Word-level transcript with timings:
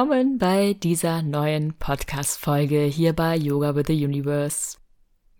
willkommen 0.00 0.38
bei 0.38 0.72
dieser 0.72 1.20
neuen 1.20 1.74
Podcast-Folge 1.74 2.84
hier 2.84 3.12
bei 3.12 3.36
Yoga 3.36 3.74
with 3.74 3.84
the 3.88 4.02
Universe. 4.02 4.78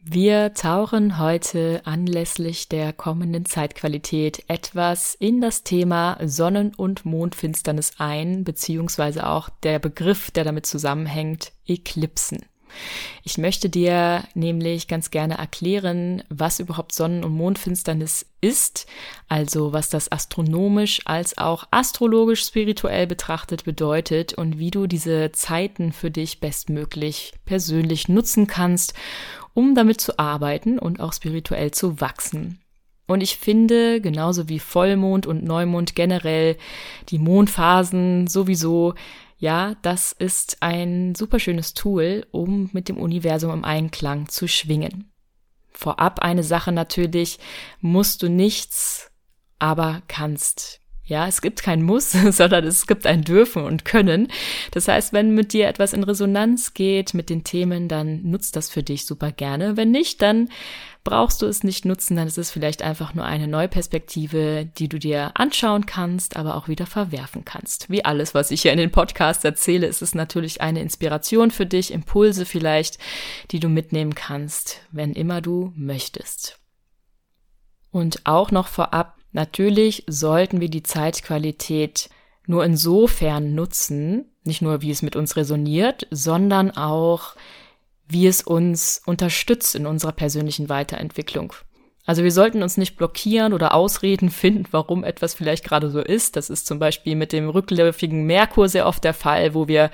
Wir 0.02 0.52
tauchen 0.52 1.18
heute 1.18 1.80
anlässlich 1.84 2.68
der 2.68 2.92
kommenden 2.92 3.46
Zeitqualität 3.46 4.44
etwas 4.48 5.14
in 5.14 5.40
das 5.40 5.62
Thema 5.64 6.18
Sonnen- 6.22 6.74
und 6.74 7.06
Mondfinsternis 7.06 7.92
ein, 7.96 8.44
beziehungsweise 8.44 9.26
auch 9.26 9.48
der 9.62 9.78
Begriff, 9.78 10.30
der 10.30 10.44
damit 10.44 10.66
zusammenhängt, 10.66 11.52
Eklipsen. 11.66 12.40
Ich 13.22 13.38
möchte 13.38 13.68
dir 13.68 14.24
nämlich 14.34 14.88
ganz 14.88 15.10
gerne 15.10 15.38
erklären, 15.38 16.22
was 16.28 16.60
überhaupt 16.60 16.92
Sonnen- 16.92 17.24
und 17.24 17.32
Mondfinsternis 17.32 18.26
ist, 18.40 18.86
also 19.28 19.72
was 19.72 19.88
das 19.88 20.10
astronomisch 20.10 21.00
als 21.04 21.36
auch 21.38 21.66
astrologisch 21.70 22.44
spirituell 22.44 23.06
betrachtet 23.06 23.64
bedeutet 23.64 24.34
und 24.34 24.58
wie 24.58 24.70
du 24.70 24.86
diese 24.86 25.32
Zeiten 25.32 25.92
für 25.92 26.10
dich 26.10 26.40
bestmöglich 26.40 27.32
persönlich 27.44 28.08
nutzen 28.08 28.46
kannst, 28.46 28.94
um 29.54 29.74
damit 29.74 30.00
zu 30.00 30.18
arbeiten 30.18 30.78
und 30.78 31.00
auch 31.00 31.12
spirituell 31.12 31.70
zu 31.70 32.00
wachsen. 32.00 32.60
Und 33.10 33.22
ich 33.22 33.36
finde, 33.36 34.00
genauso 34.00 34.48
wie 34.48 34.60
Vollmond 34.60 35.26
und 35.26 35.42
Neumond 35.42 35.96
generell, 35.96 36.56
die 37.08 37.18
Mondphasen 37.18 38.28
sowieso 38.28 38.94
ja, 39.40 39.74
das 39.80 40.12
ist 40.12 40.58
ein 40.60 41.14
super 41.14 41.40
schönes 41.40 41.72
Tool, 41.72 42.26
um 42.30 42.68
mit 42.74 42.90
dem 42.90 42.98
Universum 42.98 43.50
im 43.52 43.64
Einklang 43.64 44.28
zu 44.28 44.46
schwingen. 44.46 45.10
Vorab 45.72 46.20
eine 46.20 46.42
Sache 46.42 46.72
natürlich, 46.72 47.38
musst 47.80 48.22
du 48.22 48.28
nichts, 48.28 49.10
aber 49.58 50.02
kannst. 50.08 50.82
Ja, 51.04 51.26
es 51.26 51.40
gibt 51.40 51.62
kein 51.62 51.82
Muss, 51.82 52.12
sondern 52.30 52.66
es 52.66 52.86
gibt 52.86 53.06
ein 53.06 53.22
Dürfen 53.22 53.64
und 53.64 53.86
Können. 53.86 54.28
Das 54.72 54.88
heißt, 54.88 55.14
wenn 55.14 55.34
mit 55.34 55.54
dir 55.54 55.68
etwas 55.68 55.94
in 55.94 56.04
Resonanz 56.04 56.74
geht 56.74 57.14
mit 57.14 57.30
den 57.30 57.42
Themen, 57.42 57.88
dann 57.88 58.22
nutzt 58.22 58.56
das 58.56 58.68
für 58.68 58.82
dich 58.82 59.06
super 59.06 59.32
gerne. 59.32 59.78
Wenn 59.78 59.90
nicht, 59.90 60.20
dann 60.20 60.50
brauchst 61.04 61.40
du 61.42 61.46
es 61.46 61.64
nicht 61.64 61.84
nutzen, 61.84 62.16
dann 62.16 62.26
ist 62.26 62.38
es 62.38 62.50
vielleicht 62.50 62.82
einfach 62.82 63.14
nur 63.14 63.24
eine 63.24 63.48
Neuperspektive, 63.48 64.68
die 64.78 64.88
du 64.88 64.98
dir 64.98 65.32
anschauen 65.34 65.86
kannst, 65.86 66.36
aber 66.36 66.56
auch 66.56 66.68
wieder 66.68 66.86
verwerfen 66.86 67.44
kannst. 67.44 67.88
Wie 67.90 68.04
alles, 68.04 68.34
was 68.34 68.50
ich 68.50 68.62
hier 68.62 68.72
in 68.72 68.78
den 68.78 68.90
Podcasts 68.90 69.44
erzähle, 69.44 69.86
ist 69.86 70.02
es 70.02 70.14
natürlich 70.14 70.60
eine 70.60 70.80
Inspiration 70.80 71.50
für 71.50 71.66
dich, 71.66 71.92
Impulse 71.92 72.44
vielleicht, 72.44 72.98
die 73.50 73.60
du 73.60 73.68
mitnehmen 73.68 74.14
kannst, 74.14 74.82
wenn 74.90 75.12
immer 75.14 75.40
du 75.40 75.72
möchtest. 75.74 76.58
Und 77.90 78.26
auch 78.26 78.50
noch 78.50 78.68
vorab, 78.68 79.16
natürlich 79.32 80.04
sollten 80.06 80.60
wir 80.60 80.68
die 80.68 80.82
Zeitqualität 80.82 82.10
nur 82.46 82.64
insofern 82.64 83.54
nutzen, 83.54 84.26
nicht 84.44 84.62
nur 84.62 84.82
wie 84.82 84.90
es 84.90 85.02
mit 85.02 85.16
uns 85.16 85.36
resoniert, 85.36 86.06
sondern 86.10 86.70
auch 86.70 87.34
wie 88.10 88.26
es 88.26 88.42
uns 88.42 89.02
unterstützt 89.06 89.74
in 89.74 89.86
unserer 89.86 90.12
persönlichen 90.12 90.68
Weiterentwicklung. 90.68 91.52
Also 92.06 92.24
wir 92.24 92.32
sollten 92.32 92.62
uns 92.62 92.76
nicht 92.76 92.96
blockieren 92.96 93.52
oder 93.52 93.74
Ausreden 93.74 94.30
finden, 94.30 94.64
warum 94.70 95.04
etwas 95.04 95.34
vielleicht 95.34 95.64
gerade 95.64 95.90
so 95.90 96.00
ist. 96.00 96.36
Das 96.36 96.50
ist 96.50 96.66
zum 96.66 96.78
Beispiel 96.78 97.14
mit 97.14 97.32
dem 97.32 97.48
rückläufigen 97.48 98.24
Merkur 98.24 98.68
sehr 98.68 98.86
oft 98.86 99.04
der 99.04 99.14
Fall, 99.14 99.54
wo 99.54 99.68
wir 99.68 99.90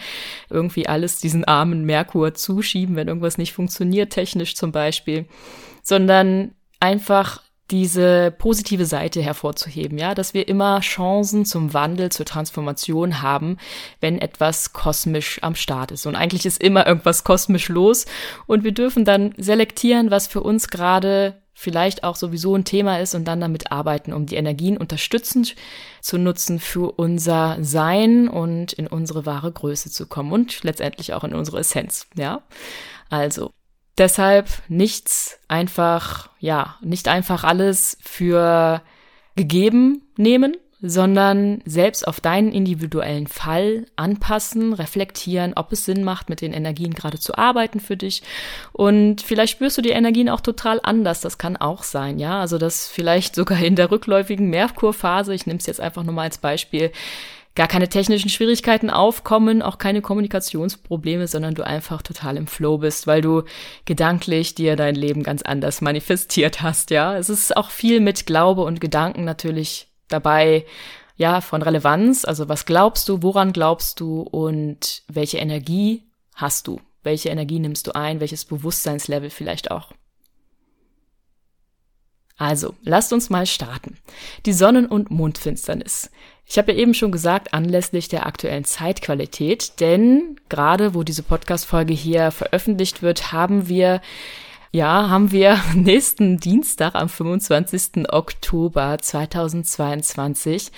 irgendwie 0.49 0.89
alles 0.89 1.19
diesen 1.19 1.45
armen 1.45 1.85
Merkur 1.85 2.35
zuschieben, 2.35 2.97
wenn 2.97 3.09
irgendwas 3.09 3.39
nicht 3.39 3.53
funktioniert, 3.53 4.13
technisch 4.13 4.55
zum 4.55 4.73
Beispiel, 4.73 5.27
sondern 5.83 6.55
einfach 6.81 7.43
diese 7.71 8.31
positive 8.31 8.87
Seite 8.87 9.23
hervorzuheben, 9.23 9.99
ja, 9.99 10.15
dass 10.15 10.35
wir 10.35 10.49
immer 10.49 10.81
Chancen 10.81 11.45
zum 11.45 11.75
Wandel, 11.75 12.11
zur 12.11 12.27
Transformation 12.27 13.23
haben, 13.23 13.59
wenn 14.01 14.21
etwas 14.21 14.73
kosmisch 14.73 15.43
am 15.43 15.55
Start 15.55 15.91
ist. 15.91 16.07
Und 16.07 16.15
eigentlich 16.15 16.47
ist 16.47 16.63
immer 16.63 16.87
irgendwas 16.87 17.25
kosmisch 17.25 17.69
los 17.69 18.07
und 18.47 18.65
wir 18.65 18.73
dürfen 18.73 19.05
dann 19.05 19.35
selektieren, 19.37 20.11
was 20.11 20.29
für 20.29 20.43
uns 20.43 20.69
gerade 20.69 21.43
vielleicht 21.59 22.05
auch 22.05 22.17
sowieso 22.17 22.55
ein 22.55 22.65
Thema 22.65 23.01
ist 23.01 23.15
und 23.15 23.25
dann 23.25 23.41
damit 23.41 23.73
arbeiten, 23.73 24.13
um 24.13 24.27
die 24.27 24.37
Energien 24.37 24.77
unterstützend 24.77 25.57
zu 26.03 26.19
nutzen 26.19 26.61
für 26.61 26.93
unser 26.99 27.57
Sein 27.63 28.29
und 28.29 28.75
in 28.75 28.87
unsere 28.87 29.25
wahre 29.25 29.51
Größe 29.51 29.91
zu 29.91 30.07
kommen 30.07 30.33
und 30.33 30.63
letztendlich 30.65 31.15
auch 31.15 31.25
in 31.25 31.35
unsere 31.35 31.61
Essenz, 31.61 32.07
ja. 32.15 32.43
Also, 33.09 33.53
Deshalb 33.99 34.49
nichts 34.69 35.39
einfach, 35.49 36.29
ja, 36.39 36.77
nicht 36.83 37.09
einfach 37.09 37.45
alles 37.45 37.97
für 38.03 38.83
gegeben 39.37 40.03
nehmen, 40.17 40.57
sondern 40.83 41.63
selbst 41.65 42.07
auf 42.07 42.21
deinen 42.21 42.53
individuellen 42.53 43.27
Fall 43.27 43.87
anpassen, 43.97 44.75
reflektieren, 44.75 45.55
ob 45.57 45.73
es 45.73 45.87
Sinn 45.87 46.05
macht, 46.05 46.29
mit 46.29 46.43
den 46.43 46.53
Energien 46.53 46.93
gerade 46.93 47.19
zu 47.19 47.37
arbeiten 47.37 47.81
für 47.81 47.97
dich. 47.97 48.23
Und 48.73 49.23
vielleicht 49.23 49.53
spürst 49.53 49.79
du 49.79 49.83
die 49.83 49.91
Energien 49.91 50.29
auch 50.29 50.43
total 50.43 50.81
anders. 50.83 51.23
Das 51.23 51.39
kann 51.39 51.57
auch 51.57 51.83
sein, 51.83 52.19
ja. 52.19 52.41
Also, 52.41 52.59
dass 52.59 52.89
vielleicht 52.89 53.35
sogar 53.35 53.59
in 53.59 53.77
der 53.77 53.91
rückläufigen 53.91 54.51
Merkurphase, 54.51 55.35
ich 55.35 55.47
nehme 55.47 55.59
es 55.59 55.67
jetzt 55.67 55.81
einfach 55.81 56.03
nur 56.03 56.15
mal 56.15 56.25
als 56.25 56.39
Beispiel, 56.39 56.93
gar 57.57 57.67
keine 57.67 57.89
technischen 57.89 58.29
Schwierigkeiten 58.29 58.91
aufkommen, 58.91 59.63
auch 59.63 59.79
keine 59.79 60.03
Kommunikationsprobleme, 60.03 61.27
sondern 61.27 61.55
du 61.55 61.67
einfach 61.67 62.03
total 62.03 62.37
im 62.37 62.47
Flow 62.47 62.79
bist, 62.79 63.07
weil 63.07 63.23
du 63.23 63.43
gedanklich 63.87 64.55
dir 64.55 64.77
dein 64.77 64.95
Leben 64.95 65.23
ganz 65.23 65.43
anders 65.43 65.81
manifestiert 65.81 66.63
hast, 66.63 66.91
ja. 66.91 67.17
Es 67.17 67.29
ist 67.31 67.57
auch 67.57 67.71
viel 67.71 68.01
mit 68.01 68.27
Glaube 68.27 68.63
und 68.63 68.81
Gedanken 68.81 69.25
natürlich 69.25 69.89
dabei, 70.09 70.67
ja, 71.17 71.41
von 71.41 71.63
Relevanz. 71.63 72.27
Also 72.27 72.49
was 72.49 72.67
glaubst 72.67 73.09
du, 73.09 73.23
woran 73.23 73.53
glaubst 73.53 74.01
du 74.01 74.21
und 74.21 75.03
welche 75.09 75.39
Energie 75.39 76.05
hast 76.35 76.69
du? 76.69 76.81
Welche 77.03 77.31
Energie 77.31 77.59
nimmst 77.59 77.87
du 77.87 77.95
ein? 77.95 78.21
Welches 78.21 78.45
Bewusstseinslevel 78.45 79.31
vielleicht 79.31 79.71
auch? 79.71 79.93
Also, 82.37 82.75
lasst 82.83 83.15
uns 83.15 83.31
mal 83.31 83.47
starten. 83.47 83.97
Die 84.45 84.53
Sonnen- 84.53 84.87
und 84.87 85.11
Mondfinsternis. 85.11 86.11
Ich 86.49 86.59
habe 86.59 86.73
ja 86.73 86.79
eben 86.79 86.95
schon 86.95 87.11
gesagt, 87.11 87.53
anlässlich 87.53 88.09
der 88.09 88.25
aktuellen 88.25 88.65
Zeitqualität, 88.65 89.81
denn 89.81 90.39
gerade 90.49 90.95
wo 90.95 91.03
diese 91.03 91.25
Podcast-Folge 91.25 91.93
hier 91.93 92.31
veröffentlicht 92.31 93.03
wird, 93.03 93.33
haben 93.33 93.69
wir 93.69 94.01
ja, 94.71 95.09
haben 95.09 95.33
wir 95.33 95.59
nächsten 95.75 96.39
Dienstag 96.39 96.95
am 96.95 97.09
25. 97.09 98.13
Oktober 98.13 98.99
2022 99.01 100.71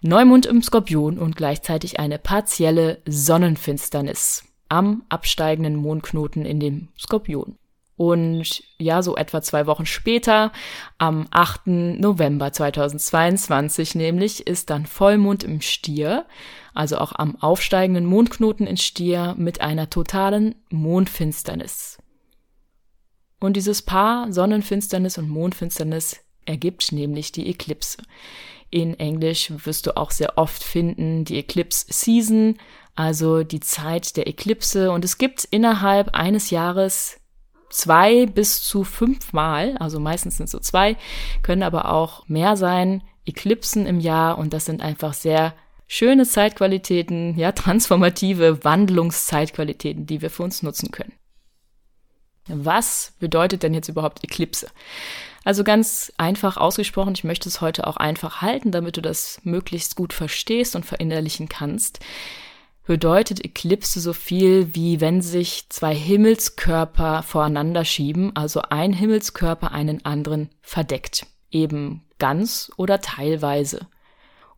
Neumond 0.00 0.46
im 0.46 0.62
Skorpion 0.62 1.18
und 1.18 1.36
gleichzeitig 1.36 2.00
eine 2.00 2.18
partielle 2.18 3.00
Sonnenfinsternis 3.06 4.44
am 4.68 5.02
absteigenden 5.08 5.76
Mondknoten 5.76 6.44
in 6.44 6.58
dem 6.58 6.88
Skorpion. 6.98 7.56
Und 8.02 8.64
ja, 8.78 9.00
so 9.00 9.14
etwa 9.14 9.42
zwei 9.42 9.68
Wochen 9.68 9.86
später, 9.86 10.50
am 10.98 11.28
8. 11.30 11.68
November 11.68 12.52
2022 12.52 13.94
nämlich, 13.94 14.44
ist 14.44 14.70
dann 14.70 14.86
Vollmond 14.86 15.44
im 15.44 15.60
Stier, 15.60 16.26
also 16.74 16.98
auch 16.98 17.12
am 17.12 17.36
aufsteigenden 17.40 18.04
Mondknoten 18.04 18.66
in 18.66 18.76
Stier 18.76 19.36
mit 19.38 19.60
einer 19.60 19.88
totalen 19.88 20.56
Mondfinsternis. 20.68 21.98
Und 23.38 23.56
dieses 23.56 23.82
Paar 23.82 24.32
Sonnenfinsternis 24.32 25.16
und 25.16 25.28
Mondfinsternis 25.28 26.24
ergibt 26.44 26.90
nämlich 26.90 27.30
die 27.30 27.48
Eklipse. 27.48 27.98
In 28.68 28.98
Englisch 28.98 29.52
wirst 29.64 29.86
du 29.86 29.96
auch 29.96 30.10
sehr 30.10 30.38
oft 30.38 30.64
finden 30.64 31.24
die 31.24 31.38
Eclipse 31.38 31.86
Season, 31.88 32.58
also 32.96 33.44
die 33.44 33.60
Zeit 33.60 34.16
der 34.16 34.26
Eklipse. 34.26 34.90
Und 34.90 35.04
es 35.04 35.18
gibt 35.18 35.44
innerhalb 35.44 36.16
eines 36.16 36.50
Jahres 36.50 37.21
zwei 37.72 38.26
bis 38.26 38.62
zu 38.62 38.84
fünfmal, 38.84 39.76
also 39.78 39.98
meistens 39.98 40.36
sind 40.36 40.44
es 40.44 40.52
so 40.52 40.60
zwei, 40.60 40.96
können 41.42 41.62
aber 41.62 41.92
auch 41.92 42.28
mehr 42.28 42.56
sein, 42.56 43.02
Eklipsen 43.24 43.86
im 43.86 44.00
Jahr 44.00 44.38
und 44.38 44.52
das 44.52 44.64
sind 44.64 44.82
einfach 44.82 45.14
sehr 45.14 45.54
schöne 45.86 46.26
Zeitqualitäten, 46.26 47.36
ja, 47.36 47.52
transformative 47.52 48.64
Wandlungszeitqualitäten, 48.64 50.06
die 50.06 50.22
wir 50.22 50.30
für 50.30 50.42
uns 50.42 50.62
nutzen 50.62 50.90
können. 50.90 51.12
Was 52.48 53.14
bedeutet 53.20 53.62
denn 53.62 53.74
jetzt 53.74 53.88
überhaupt 53.88 54.24
Eklipse? 54.24 54.68
Also 55.44 55.64
ganz 55.64 56.12
einfach 56.18 56.56
ausgesprochen, 56.56 57.14
ich 57.16 57.24
möchte 57.24 57.48
es 57.48 57.60
heute 57.60 57.86
auch 57.86 57.96
einfach 57.96 58.42
halten, 58.42 58.72
damit 58.72 58.96
du 58.96 59.00
das 59.00 59.40
möglichst 59.44 59.96
gut 59.96 60.12
verstehst 60.12 60.76
und 60.76 60.86
verinnerlichen 60.86 61.48
kannst 61.48 62.00
bedeutet 62.86 63.44
Eklipse 63.44 64.00
so 64.00 64.12
viel 64.12 64.74
wie 64.74 65.00
wenn 65.00 65.20
sich 65.20 65.66
zwei 65.68 65.94
Himmelskörper 65.94 67.22
voreinander 67.22 67.84
schieben, 67.84 68.34
also 68.34 68.62
ein 68.62 68.92
Himmelskörper 68.92 69.72
einen 69.72 70.04
anderen 70.04 70.50
verdeckt, 70.60 71.26
eben 71.50 72.02
ganz 72.18 72.70
oder 72.76 73.00
teilweise. 73.00 73.86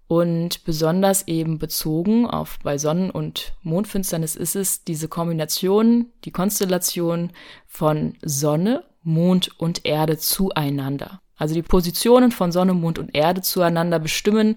Und 0.06 0.64
besonders 0.64 1.26
eben 1.28 1.58
bezogen 1.58 2.26
auf 2.26 2.58
bei 2.62 2.76
Sonnen- 2.76 3.10
und 3.10 3.54
Mondfinsternis 3.62 4.36
ist 4.36 4.54
es 4.54 4.84
diese 4.84 5.08
Kombination, 5.08 6.10
die 6.24 6.30
Konstellation 6.30 7.32
von 7.66 8.14
Sonne, 8.22 8.84
Mond 9.02 9.58
und 9.58 9.86
Erde 9.86 10.18
zueinander. 10.18 11.20
Also 11.36 11.54
die 11.54 11.62
Positionen 11.62 12.30
von 12.30 12.52
Sonne, 12.52 12.74
Mond 12.74 12.98
und 12.98 13.14
Erde 13.14 13.42
zueinander 13.42 13.98
bestimmen, 13.98 14.56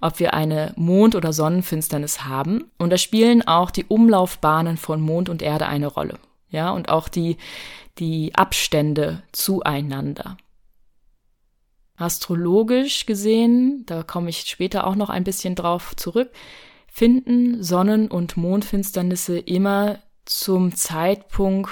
ob 0.00 0.20
wir 0.20 0.34
eine 0.34 0.72
Mond- 0.76 1.14
oder 1.14 1.32
Sonnenfinsternis 1.32 2.24
haben. 2.24 2.70
Und 2.78 2.90
da 2.90 2.98
spielen 2.98 3.46
auch 3.46 3.70
die 3.70 3.86
Umlaufbahnen 3.86 4.76
von 4.76 5.00
Mond 5.00 5.28
und 5.28 5.42
Erde 5.42 5.66
eine 5.66 5.86
Rolle. 5.86 6.18
Ja, 6.50 6.70
und 6.70 6.88
auch 6.88 7.08
die, 7.08 7.36
die 7.98 8.34
Abstände 8.34 9.22
zueinander. 9.32 10.36
Astrologisch 11.96 13.06
gesehen, 13.06 13.84
da 13.86 14.02
komme 14.02 14.30
ich 14.30 14.40
später 14.40 14.86
auch 14.86 14.96
noch 14.96 15.10
ein 15.10 15.24
bisschen 15.24 15.54
drauf 15.54 15.94
zurück, 15.96 16.30
finden 16.90 17.62
Sonnen- 17.62 18.08
und 18.08 18.36
Mondfinsternisse 18.36 19.38
immer 19.38 19.98
zum 20.24 20.74
Zeitpunkt 20.74 21.70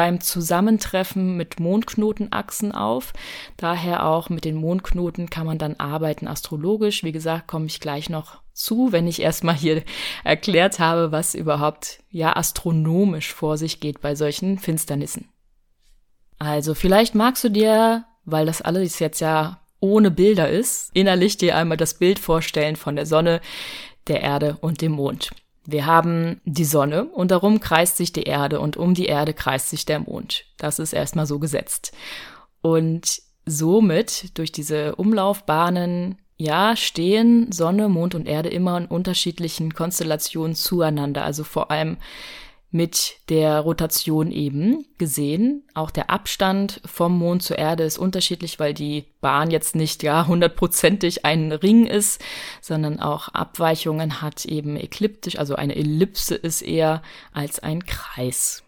beim 0.00 0.22
Zusammentreffen 0.22 1.36
mit 1.36 1.60
Mondknotenachsen 1.60 2.72
auf. 2.72 3.12
Daher 3.58 4.06
auch 4.06 4.30
mit 4.30 4.46
den 4.46 4.54
Mondknoten 4.54 5.28
kann 5.28 5.44
man 5.44 5.58
dann 5.58 5.74
arbeiten 5.74 6.26
astrologisch. 6.26 7.04
Wie 7.04 7.12
gesagt, 7.12 7.48
komme 7.48 7.66
ich 7.66 7.80
gleich 7.80 8.08
noch 8.08 8.40
zu, 8.54 8.92
wenn 8.92 9.06
ich 9.06 9.20
erstmal 9.20 9.56
hier 9.56 9.82
erklärt 10.24 10.78
habe, 10.78 11.12
was 11.12 11.34
überhaupt 11.34 12.02
ja 12.08 12.34
astronomisch 12.34 13.34
vor 13.34 13.58
sich 13.58 13.78
geht 13.78 14.00
bei 14.00 14.14
solchen 14.14 14.58
Finsternissen. 14.58 15.28
Also 16.38 16.72
vielleicht 16.72 17.14
magst 17.14 17.44
du 17.44 17.50
dir, 17.50 18.06
weil 18.24 18.46
das 18.46 18.62
alles 18.62 19.00
jetzt 19.00 19.20
ja 19.20 19.60
ohne 19.80 20.10
Bilder 20.10 20.48
ist, 20.48 20.92
innerlich 20.94 21.36
dir 21.36 21.56
einmal 21.56 21.76
das 21.76 21.92
Bild 21.92 22.18
vorstellen 22.18 22.76
von 22.76 22.96
der 22.96 23.04
Sonne, 23.04 23.42
der 24.08 24.22
Erde 24.22 24.56
und 24.62 24.80
dem 24.80 24.92
Mond. 24.92 25.30
Wir 25.70 25.86
haben 25.86 26.40
die 26.44 26.64
Sonne 26.64 27.04
und 27.04 27.30
darum 27.30 27.60
kreist 27.60 27.96
sich 27.96 28.12
die 28.12 28.24
Erde 28.24 28.60
und 28.60 28.76
um 28.76 28.94
die 28.94 29.06
Erde 29.06 29.34
kreist 29.34 29.70
sich 29.70 29.84
der 29.84 30.00
Mond. 30.00 30.44
Das 30.56 30.78
ist 30.78 30.92
erstmal 30.92 31.26
so 31.26 31.38
gesetzt. 31.38 31.92
Und 32.60 33.22
somit 33.46 34.36
durch 34.38 34.52
diese 34.52 34.96
Umlaufbahnen 34.96 36.18
ja, 36.36 36.74
stehen 36.74 37.52
Sonne, 37.52 37.90
Mond 37.90 38.14
und 38.14 38.26
Erde 38.26 38.48
immer 38.48 38.78
in 38.78 38.86
unterschiedlichen 38.86 39.74
Konstellationen 39.74 40.54
zueinander. 40.54 41.22
Also 41.22 41.44
vor 41.44 41.70
allem 41.70 41.98
mit 42.72 43.16
der 43.28 43.60
Rotation 43.60 44.30
eben 44.30 44.86
gesehen. 44.96 45.64
Auch 45.74 45.90
der 45.90 46.08
Abstand 46.08 46.80
vom 46.84 47.18
Mond 47.18 47.42
zur 47.42 47.58
Erde 47.58 47.82
ist 47.82 47.98
unterschiedlich, 47.98 48.60
weil 48.60 48.74
die 48.74 49.06
Bahn 49.20 49.50
jetzt 49.50 49.74
nicht 49.74 50.02
ja 50.02 50.26
hundertprozentig 50.26 51.24
ein 51.24 51.50
Ring 51.50 51.86
ist, 51.86 52.22
sondern 52.60 53.00
auch 53.00 53.28
Abweichungen 53.28 54.22
hat 54.22 54.44
eben 54.44 54.76
ekliptisch, 54.76 55.38
also 55.38 55.56
eine 55.56 55.74
Ellipse 55.74 56.36
ist 56.36 56.62
eher 56.62 57.02
als 57.32 57.58
ein 57.58 57.84
Kreis. 57.84 58.62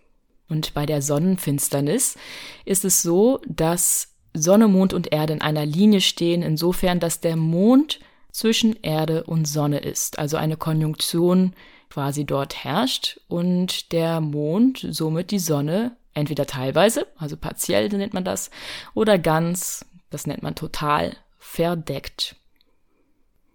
Und 0.49 0.75
bei 0.75 0.85
der 0.85 1.01
Sonnenfinsternis 1.01 2.17
ist 2.65 2.85
es 2.85 3.03
so, 3.03 3.41
dass 3.47 4.09
Sonne, 4.35 4.67
Mond 4.67 4.95
und 4.95 5.13
Erde 5.13 5.35
in 5.35 5.43
einer 5.43 5.65
Linie 5.65 6.01
stehen, 6.01 6.43
insofern, 6.43 7.01
dass 7.01 7.21
der 7.21 7.37
Mond 7.37 8.01
zwischen 8.33 8.77
Erde 8.83 9.25
und 9.25 9.47
Sonne 9.47 9.79
ist, 9.79 10.19
also 10.19 10.37
eine 10.37 10.57
Konjunktion 10.57 11.55
quasi 11.93 12.25
dort 12.25 12.65
herrscht 12.65 13.21
und 13.29 13.93
der 13.93 14.23
Mond 14.23 14.87
somit 14.91 15.31
die 15.31 15.39
Sonne 15.39 15.95
entweder 16.15 16.47
teilweise, 16.47 17.07
also 17.19 17.37
partiell 17.37 17.91
nennt 17.91 18.15
man 18.15 18.25
das, 18.25 18.51
oder 18.95 19.19
ganz, 19.19 19.85
das 20.09 20.27
nennt 20.27 20.43
man 20.43 20.55
total, 20.55 21.15
verdeckt. 21.39 22.37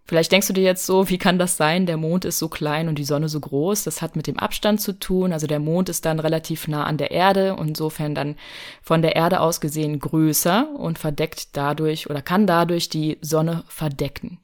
Vielleicht 0.06 0.31
denkst 0.31 0.45
du 0.45 0.54
dir 0.54 0.63
jetzt 0.63 0.86
so, 0.86 1.10
wie 1.10 1.18
kann 1.18 1.39
das 1.39 1.57
sein? 1.57 1.88
Der 1.88 1.98
Mond 1.98 2.25
ist 2.25 2.38
so 2.38 2.48
klein 2.48 2.88
und 2.88 3.00
die 3.00 3.06
Sonne 3.06 3.28
so 3.28 3.39
groß. 3.39 3.84
Das 3.84 4.01
hat 4.01 4.16
mit 4.16 4.28
dem 4.28 4.40
Abstand 4.40 4.80
zu 4.80 4.98
tun. 4.98 5.33
Also 5.33 5.48
der 5.48 5.60
Mond 5.60 5.90
ist 5.90 6.06
dann 6.06 6.22
relativ 6.22 6.69
nah 6.69 6.86
an 6.86 6.98
der 6.98 7.12
Erde 7.12 7.57
und 7.57 7.68
insofern 7.68 8.16
dann 8.16 8.38
von 8.81 9.01
der 9.01 9.18
Erde 9.18 9.42
aus 9.42 9.60
gesehen 9.60 10.00
größer 10.00 10.69
und 10.78 10.98
verdeckt 10.98 11.57
dadurch 11.57 12.10
oder 12.10 12.22
kann 12.22 12.48
dadurch 12.48 12.88
die 12.88 13.18
Sonne 13.19 13.66
verdecken. 13.68 14.40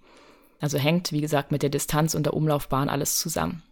Also 0.60 0.78
hängt, 0.78 1.14
wie 1.14 1.22
gesagt, 1.22 1.54
mit 1.54 1.64
der 1.64 1.70
Distanz 1.70 2.14
und 2.14 2.24
der 2.24 2.34
Umlaufbahn 2.34 2.90
alles 2.90 3.18
zusammen. 3.18 3.64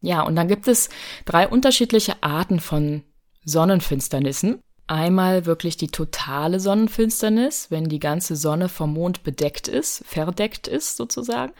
Ja, 0.00 0.22
und 0.22 0.36
dann 0.36 0.48
gibt 0.48 0.66
es 0.68 0.88
drei 1.24 1.46
unterschiedliche 1.46 2.22
Arten 2.22 2.60
von 2.60 3.02
Sonnenfinsternissen. 3.44 4.60
Einmal 4.86 5.46
wirklich 5.46 5.76
die 5.76 5.88
totale 5.88 6.58
Sonnenfinsternis, 6.58 7.70
wenn 7.70 7.84
die 7.84 8.00
ganze 8.00 8.34
Sonne 8.34 8.68
vom 8.68 8.94
Mond 8.94 9.22
bedeckt 9.22 9.68
ist, 9.68 10.02
verdeckt 10.04 10.66
ist 10.66 10.96
sozusagen. 10.96 11.52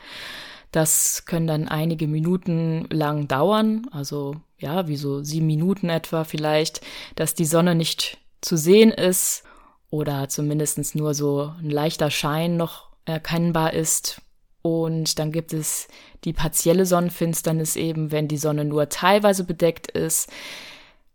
Das 0.73 1.25
können 1.27 1.47
dann 1.47 1.69
einige 1.69 2.07
Minuten 2.07 2.87
lang 2.91 3.29
dauern, 3.29 3.87
also 3.91 4.37
ja, 4.59 4.89
wie 4.89 4.97
so 4.97 5.23
sieben 5.23 5.47
Minuten 5.47 5.89
etwa 5.89 6.25
vielleicht, 6.25 6.81
dass 7.17 7.35
die 7.35 7.45
Sonne 7.45 7.75
nicht 7.75 8.19
zu 8.41 8.57
sehen 8.57 8.91
ist 8.91 9.43
oder 9.91 10.29
zumindest 10.29 10.95
nur 10.95 11.15
so 11.15 11.53
ein 11.59 11.71
leichter 11.71 12.11
Schein 12.11 12.57
noch 12.57 12.91
erkennbar 13.05 13.73
ist. 13.73 14.23
Und 14.63 15.19
dann 15.19 15.33
gibt 15.33 15.53
es 15.53 15.89
die 16.25 16.33
partielle 16.33 16.87
Sonnenfinsternis 16.87 17.77
eben, 17.77 18.13
wenn 18.13 18.29
die 18.29 18.37
Sonne 18.37 18.65
nur 18.65 18.89
teilweise 18.89 19.45
bedeckt 19.45 19.91
ist. 19.91 20.31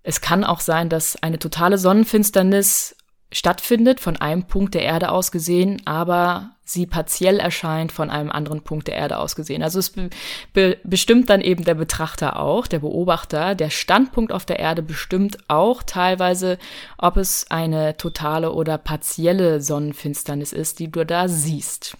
Es 0.03 0.21
kann 0.21 0.43
auch 0.43 0.59
sein, 0.59 0.89
dass 0.89 1.21
eine 1.21 1.39
totale 1.39 1.77
Sonnenfinsternis 1.77 2.95
stattfindet, 3.31 3.99
von 3.99 4.17
einem 4.17 4.43
Punkt 4.43 4.75
der 4.75 4.83
Erde 4.83 5.11
aus 5.11 5.31
gesehen, 5.31 5.81
aber 5.85 6.51
sie 6.63 6.85
partiell 6.85 7.39
erscheint 7.39 7.91
von 7.91 8.09
einem 8.09 8.31
anderen 8.31 8.61
Punkt 8.61 8.87
der 8.87 8.95
Erde 8.95 9.17
aus 9.17 9.35
gesehen. 9.35 9.61
Also 9.61 9.79
es 9.79 9.89
be 9.89 10.09
be 10.53 10.77
bestimmt 10.83 11.29
dann 11.29 11.41
eben 11.41 11.65
der 11.65 11.75
Betrachter 11.75 12.39
auch, 12.39 12.65
der 12.67 12.79
Beobachter, 12.79 13.55
der 13.55 13.69
Standpunkt 13.69 14.31
auf 14.31 14.45
der 14.45 14.59
Erde 14.59 14.81
bestimmt 14.81 15.37
auch 15.49 15.83
teilweise, 15.83 16.57
ob 16.97 17.17
es 17.17 17.45
eine 17.49 17.97
totale 17.97 18.51
oder 18.53 18.77
partielle 18.77 19.59
Sonnenfinsternis 19.61 20.53
ist, 20.53 20.79
die 20.79 20.89
du 20.89 21.05
da 21.05 21.27
siehst. 21.27 21.97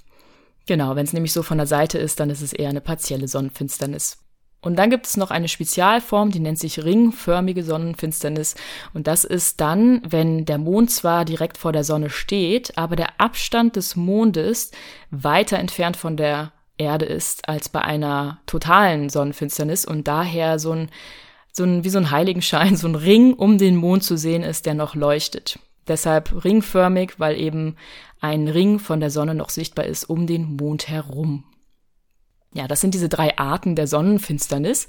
Genau, 0.67 0.95
wenn 0.95 1.05
es 1.05 1.13
nämlich 1.13 1.33
so 1.33 1.43
von 1.43 1.57
der 1.57 1.67
Seite 1.67 1.97
ist, 1.97 2.19
dann 2.19 2.29
ist 2.29 2.41
es 2.41 2.53
eher 2.53 2.69
eine 2.69 2.81
partielle 2.81 3.27
Sonnenfinsternis. 3.27 4.17
Und 4.61 4.77
dann 4.77 4.89
gibt 4.89 5.05
es 5.05 5.15
noch 5.15 5.29
eine 5.29 5.47
Spezialform, 5.47 6.31
die 6.31 6.39
nennt 6.39 6.57
sich 6.57 6.83
ringförmige 6.83 7.63
Sonnenfinsternis. 7.63 8.55
Und 8.95 9.05
das 9.05 9.23
ist 9.23 9.61
dann, 9.61 10.01
wenn 10.07 10.45
der 10.45 10.57
Mond 10.57 10.89
zwar 10.89 11.23
direkt 11.23 11.59
vor 11.59 11.71
der 11.71 11.83
Sonne 11.83 12.09
steht, 12.09 12.75
aber 12.75 12.95
der 12.95 13.21
Abstand 13.21 13.75
des 13.75 13.95
Mondes 13.95 14.71
weiter 15.11 15.59
entfernt 15.59 15.97
von 15.97 16.17
der 16.17 16.51
Erde 16.79 17.05
ist 17.05 17.47
als 17.47 17.69
bei 17.69 17.81
einer 17.81 18.39
totalen 18.47 19.09
Sonnenfinsternis 19.09 19.85
und 19.85 20.07
daher 20.07 20.57
so 20.57 20.71
ein, 20.71 20.89
so 21.51 21.63
ein, 21.63 21.83
wie 21.83 21.89
so 21.89 21.99
ein 21.99 22.09
Heiligenschein, 22.09 22.75
so 22.75 22.87
ein 22.87 22.95
Ring 22.95 23.33
um 23.33 23.59
den 23.59 23.75
Mond 23.75 24.03
zu 24.03 24.17
sehen 24.17 24.41
ist, 24.41 24.65
der 24.65 24.73
noch 24.73 24.95
leuchtet. 24.95 25.59
Deshalb 25.87 26.43
ringförmig, 26.43 27.19
weil 27.19 27.39
eben 27.39 27.75
ein 28.19 28.47
Ring 28.47 28.79
von 28.79 28.99
der 28.99 29.11
Sonne 29.11 29.35
noch 29.35 29.49
sichtbar 29.49 29.85
ist 29.85 30.05
um 30.05 30.27
den 30.27 30.55
Mond 30.55 30.87
herum. 30.87 31.43
Ja, 32.53 32.67
das 32.67 32.81
sind 32.81 32.93
diese 32.93 33.09
drei 33.09 33.37
Arten 33.37 33.75
der 33.75 33.87
Sonnenfinsternis. 33.87 34.87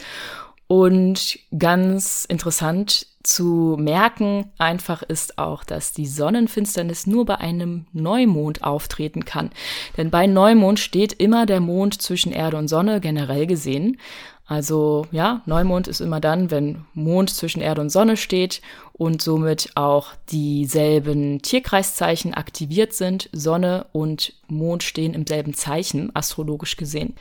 Und 0.68 1.38
ganz 1.56 2.24
interessant 2.24 3.06
zu 3.22 3.76
merken 3.78 4.52
einfach 4.58 5.02
ist 5.02 5.38
auch, 5.38 5.64
dass 5.64 5.92
die 5.92 6.06
Sonnenfinsternis 6.06 7.06
nur 7.06 7.24
bei 7.24 7.36
einem 7.36 7.86
Neumond 7.92 8.64
auftreten 8.64 9.24
kann. 9.24 9.50
Denn 9.96 10.10
bei 10.10 10.26
Neumond 10.26 10.78
steht 10.80 11.12
immer 11.12 11.46
der 11.46 11.60
Mond 11.60 12.00
zwischen 12.00 12.32
Erde 12.32 12.56
und 12.56 12.68
Sonne 12.68 13.00
generell 13.00 13.46
gesehen. 13.46 13.98
Also 14.46 15.06
ja, 15.10 15.42
Neumond 15.44 15.88
ist 15.88 16.00
immer 16.00 16.20
dann, 16.20 16.52
wenn 16.52 16.84
Mond 16.94 17.30
zwischen 17.30 17.60
Erde 17.60 17.80
und 17.80 17.90
Sonne 17.90 18.16
steht 18.16 18.62
und 18.92 19.20
somit 19.20 19.72
auch 19.74 20.12
dieselben 20.30 21.42
Tierkreiszeichen 21.42 22.32
aktiviert 22.32 22.92
sind. 22.92 23.28
Sonne 23.32 23.86
und 23.92 24.34
Mond 24.46 24.84
stehen 24.84 25.14
im 25.14 25.26
selben 25.26 25.52
Zeichen, 25.52 26.14
astrologisch 26.14 26.76
gesehen. 26.76 27.16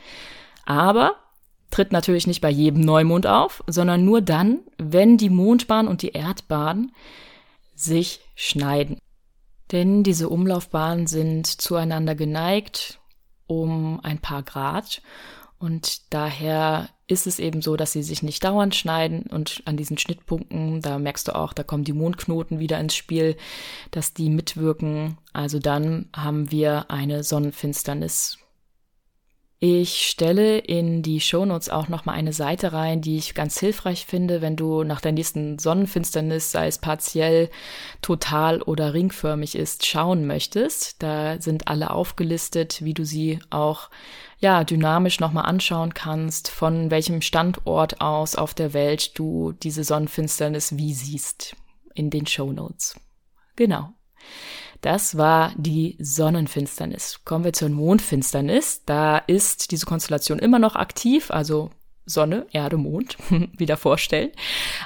Aber 0.64 1.16
tritt 1.70 1.90
natürlich 1.90 2.28
nicht 2.28 2.40
bei 2.40 2.50
jedem 2.50 2.82
Neumond 2.82 3.26
auf, 3.26 3.64
sondern 3.66 4.04
nur 4.04 4.20
dann, 4.20 4.60
wenn 4.78 5.16
die 5.16 5.30
Mondbahn 5.30 5.88
und 5.88 6.02
die 6.02 6.12
Erdbahn 6.12 6.92
sich 7.74 8.20
schneiden. 8.36 8.98
Denn 9.72 10.04
diese 10.04 10.28
Umlaufbahnen 10.28 11.08
sind 11.08 11.46
zueinander 11.46 12.14
geneigt 12.14 13.00
um 13.48 14.00
ein 14.02 14.18
paar 14.18 14.42
Grad 14.42 15.02
und 15.58 16.12
daher 16.12 16.88
ist 17.08 17.26
es 17.26 17.38
eben 17.38 17.62
so, 17.62 17.76
dass 17.76 17.92
sie 17.92 18.02
sich 18.02 18.22
nicht 18.22 18.42
dauernd 18.42 18.74
schneiden 18.74 19.22
und 19.30 19.62
an 19.64 19.76
diesen 19.76 19.96
Schnittpunkten, 19.96 20.80
da 20.80 20.98
merkst 20.98 21.28
du 21.28 21.36
auch, 21.36 21.52
da 21.52 21.62
kommen 21.62 21.84
die 21.84 21.92
Mondknoten 21.92 22.58
wieder 22.58 22.80
ins 22.80 22.96
Spiel, 22.96 23.36
dass 23.92 24.12
die 24.12 24.28
mitwirken. 24.28 25.16
Also 25.32 25.58
dann 25.58 26.08
haben 26.14 26.50
wir 26.50 26.90
eine 26.90 27.22
Sonnenfinsternis. 27.22 28.38
Ich 29.58 30.06
stelle 30.08 30.58
in 30.58 31.02
die 31.02 31.18
Shownotes 31.18 31.70
auch 31.70 31.88
nochmal 31.88 32.16
eine 32.16 32.34
Seite 32.34 32.74
rein, 32.74 33.00
die 33.00 33.16
ich 33.16 33.34
ganz 33.34 33.58
hilfreich 33.58 34.04
finde, 34.04 34.42
wenn 34.42 34.54
du 34.54 34.84
nach 34.84 35.00
der 35.00 35.12
nächsten 35.12 35.58
Sonnenfinsternis, 35.58 36.50
sei 36.50 36.66
es 36.66 36.76
partiell, 36.76 37.48
total 38.02 38.60
oder 38.60 38.92
ringförmig 38.92 39.54
ist, 39.54 39.86
schauen 39.86 40.26
möchtest. 40.26 41.02
Da 41.02 41.40
sind 41.40 41.68
alle 41.68 41.90
aufgelistet, 41.90 42.84
wie 42.84 42.92
du 42.92 43.06
sie 43.06 43.38
auch 43.48 43.88
ja, 44.40 44.62
dynamisch 44.62 45.20
nochmal 45.20 45.46
anschauen 45.46 45.94
kannst, 45.94 46.48
von 46.48 46.90
welchem 46.90 47.22
Standort 47.22 48.02
aus 48.02 48.36
auf 48.36 48.52
der 48.52 48.74
Welt 48.74 49.18
du 49.18 49.52
diese 49.52 49.84
Sonnenfinsternis 49.84 50.76
wie 50.76 50.92
siehst 50.92 51.56
in 51.94 52.10
den 52.10 52.26
Show 52.26 52.52
Notes. 52.52 53.00
Genau. 53.56 53.94
Das 54.80 55.16
war 55.16 55.52
die 55.56 55.96
Sonnenfinsternis. 55.98 57.20
Kommen 57.24 57.44
wir 57.44 57.52
zur 57.52 57.68
Mondfinsternis. 57.68 58.82
Da 58.84 59.18
ist 59.18 59.70
diese 59.70 59.86
Konstellation 59.86 60.38
immer 60.38 60.58
noch 60.58 60.76
aktiv, 60.76 61.30
also 61.30 61.70
Sonne, 62.04 62.46
Erde, 62.52 62.76
Mond, 62.76 63.16
wieder 63.58 63.76
vorstellen. 63.76 64.30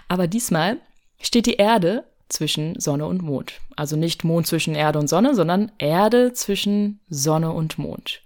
Aber 0.08 0.26
diesmal 0.26 0.78
steht 1.20 1.46
die 1.46 1.56
Erde 1.56 2.04
zwischen 2.28 2.78
Sonne 2.78 3.06
und 3.06 3.22
Mond. 3.22 3.54
Also 3.76 3.96
nicht 3.96 4.24
Mond 4.24 4.46
zwischen 4.46 4.74
Erde 4.74 4.98
und 4.98 5.08
Sonne, 5.08 5.34
sondern 5.34 5.72
Erde 5.78 6.32
zwischen 6.32 7.00
Sonne 7.08 7.52
und 7.52 7.78
Mond. 7.78 8.22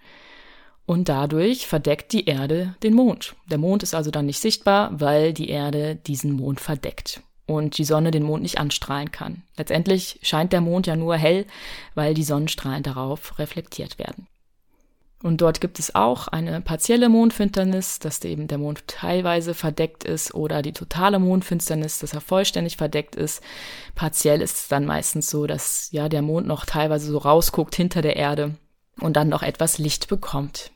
Und 0.86 1.08
dadurch 1.08 1.66
verdeckt 1.66 2.12
die 2.12 2.26
Erde 2.26 2.76
den 2.82 2.94
Mond. 2.94 3.34
Der 3.50 3.58
Mond 3.58 3.82
ist 3.82 3.94
also 3.94 4.10
dann 4.10 4.26
nicht 4.26 4.40
sichtbar, 4.40 4.90
weil 5.00 5.32
die 5.32 5.48
Erde 5.48 5.96
diesen 5.96 6.32
Mond 6.32 6.60
verdeckt 6.60 7.22
und 7.46 7.78
die 7.78 7.84
Sonne 7.84 8.10
den 8.10 8.22
Mond 8.22 8.42
nicht 8.42 8.58
anstrahlen 8.58 9.12
kann. 9.12 9.42
Letztendlich 9.56 10.18
scheint 10.22 10.52
der 10.52 10.60
Mond 10.60 10.86
ja 10.86 10.96
nur 10.96 11.16
hell, 11.16 11.46
weil 11.94 12.14
die 12.14 12.24
Sonnenstrahlen 12.24 12.82
darauf 12.82 13.38
reflektiert 13.38 13.98
werden. 13.98 14.26
Und 15.24 15.40
dort 15.40 15.62
gibt 15.62 15.78
es 15.78 15.94
auch 15.94 16.28
eine 16.28 16.60
partielle 16.60 17.08
Mondfinsternis, 17.08 17.98
dass 17.98 18.22
eben 18.24 18.46
der 18.46 18.58
Mond 18.58 18.86
teilweise 18.86 19.54
verdeckt 19.54 20.04
ist 20.04 20.34
oder 20.34 20.60
die 20.60 20.74
totale 20.74 21.18
Mondfinsternis, 21.18 21.98
dass 21.98 22.12
er 22.12 22.20
vollständig 22.20 22.76
verdeckt 22.76 23.16
ist. 23.16 23.42
Partiell 23.94 24.42
ist 24.42 24.56
es 24.56 24.68
dann 24.68 24.84
meistens 24.84 25.30
so, 25.30 25.46
dass 25.46 25.88
ja 25.92 26.10
der 26.10 26.20
Mond 26.20 26.46
noch 26.46 26.66
teilweise 26.66 27.10
so 27.10 27.16
rausguckt 27.16 27.74
hinter 27.74 28.02
der 28.02 28.16
Erde 28.16 28.56
und 29.00 29.16
dann 29.16 29.30
noch 29.30 29.42
etwas 29.42 29.78
Licht 29.78 30.08
bekommt. 30.08 30.70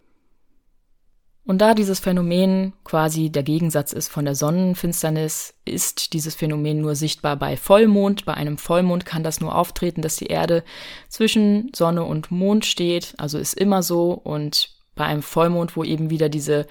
Und 1.49 1.63
da 1.63 1.73
dieses 1.73 1.99
Phänomen 1.99 2.75
quasi 2.85 3.31
der 3.31 3.43
Gegensatz 3.43 3.95
ist 3.95 4.09
von 4.09 4.27
der 4.27 4.35
Sonnenfinsternis, 4.35 5.55
ist 5.65 6.13
dieses 6.13 6.35
Phänomen 6.35 6.83
nur 6.83 6.95
sichtbar 6.95 7.37
bei 7.37 7.57
Vollmond. 7.57 8.27
Bei 8.27 8.35
einem 8.35 8.59
Vollmond 8.59 9.07
kann 9.07 9.23
das 9.23 9.41
nur 9.41 9.55
auftreten, 9.57 10.03
dass 10.03 10.17
die 10.17 10.27
Erde 10.27 10.63
zwischen 11.09 11.71
Sonne 11.75 12.05
und 12.05 12.31
Mond 12.31 12.67
steht, 12.67 13.15
also 13.17 13.39
ist 13.39 13.55
immer 13.55 13.83
so. 13.83 14.13
Und 14.13 14.75
bei 14.95 15.07
einem 15.07 15.23
Vollmond, 15.23 15.75
wo 15.75 15.85
eben 15.85 16.11
wieder 16.11 16.29
diese 16.29 16.67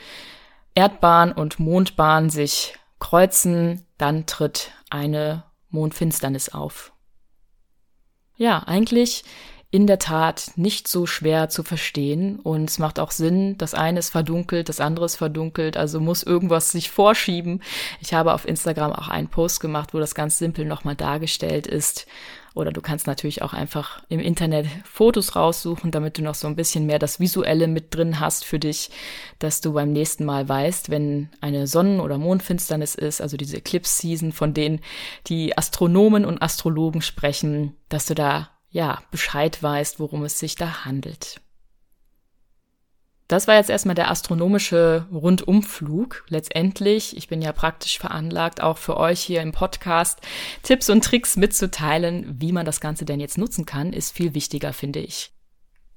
Erdbahn 0.76 1.32
und 1.32 1.58
Mondbahn 1.58 2.30
sich 2.30 2.76
kreuzen, 3.00 3.84
dann 3.98 4.28
tritt 4.28 4.74
eine 4.92 5.44
Mondfinsternis 5.72 6.50
auf. 6.50 6.94
Ja, 8.36 8.60
eigentlich 8.68 9.24
in 9.70 9.86
der 9.86 10.00
Tat 10.00 10.52
nicht 10.56 10.88
so 10.88 11.06
schwer 11.06 11.50
zu 11.50 11.62
verstehen 11.62 12.40
und 12.40 12.70
es 12.70 12.80
macht 12.80 13.00
auch 13.00 13.12
Sinn, 13.12 13.58
das 13.58 13.74
eine 13.74 14.00
ist 14.00 14.10
verdunkelt, 14.10 14.70
das 14.70 14.80
andere 14.80 15.06
ist 15.06 15.18
verdunkelt, 15.18 15.76
also 15.76 16.00
muss 16.00 16.24
irgendwas 16.24 16.72
sich 16.72 16.90
vorschieben. 16.90 17.62
Ich 18.00 18.14
habe 18.14 18.34
auf 18.34 18.48
Instagram 18.48 18.94
auch 18.94 19.10
einen 19.10 19.28
Post 19.28 19.60
gemacht, 19.60 19.94
wo 19.94 20.00
das 20.00 20.16
ganz 20.16 20.38
simpel 20.38 20.64
nochmal 20.64 20.96
dargestellt 20.96 21.68
ist. 21.68 22.08
Oder 22.56 22.72
du 22.72 22.82
kannst 22.82 23.06
natürlich 23.06 23.44
auch 23.44 23.54
einfach 23.54 24.02
im 24.10 24.20
Internet 24.20 24.68
Fotos 24.84 25.36
raussuchen, 25.36 25.92
damit 25.92 26.18
du 26.18 26.24
noch 26.24 26.34
so 26.34 26.48
ein 26.48 26.56
bisschen 26.56 26.88
mehr 26.88 26.98
das 26.98 27.20
Visuelle 27.20 27.68
mit 27.68 27.94
drin 27.94 28.20
hast 28.20 28.46
für 28.46 28.58
dich, 28.58 28.90
dass 29.38 29.62
du 29.62 29.74
beim 29.74 29.92
nächsten 29.92 30.26
Mal 30.26 30.50
weißt, 30.50 30.90
wenn 30.90 31.30
eine 31.40 31.68
Sonnen- 31.68 32.00
oder 32.00 32.18
Mondfinsternis 32.18 32.96
ist, 32.96 33.22
also 33.22 33.38
diese 33.38 33.58
Eclipse-Season, 33.58 34.32
von 34.32 34.56
denen 34.56 34.80
die 35.28 35.56
Astronomen 35.56 36.26
und 36.26 36.42
Astrologen 36.42 37.02
sprechen, 37.02 37.76
dass 37.90 38.08
du 38.08 38.16
da 38.16 38.50
ja, 38.78 39.02
Bescheid 39.10 39.64
weißt, 39.64 40.00
worum 40.00 40.24
es 40.24 40.38
sich 40.38 40.54
da 40.54 40.86
handelt. 40.86 41.42
Das 43.28 43.48
war 43.48 43.56
jetzt 43.56 43.72
erstmal 43.72 43.96
der 43.96 44.12
astronomische 44.12 45.08
Rundumflug. 45.12 46.24
Letztendlich, 46.28 47.18
ich 47.18 47.28
bin 47.28 47.42
ja 47.42 47.54
praktisch 47.54 47.98
veranlagt, 47.98 48.62
auch 48.62 48.78
für 48.78 48.98
euch 48.98 49.20
hier 49.20 49.42
im 49.42 49.52
Podcast 49.52 50.20
Tipps 50.62 50.92
und 50.92 51.04
Tricks 51.04 51.38
mitzuteilen, 51.38 52.36
wie 52.40 52.52
man 52.52 52.68
das 52.68 52.80
Ganze 52.80 53.04
denn 53.04 53.20
jetzt 53.20 53.40
nutzen 53.40 53.66
kann, 53.66 53.94
ist 53.94 54.16
viel 54.16 54.36
wichtiger, 54.36 54.74
finde 54.74 55.00
ich. 55.00 55.32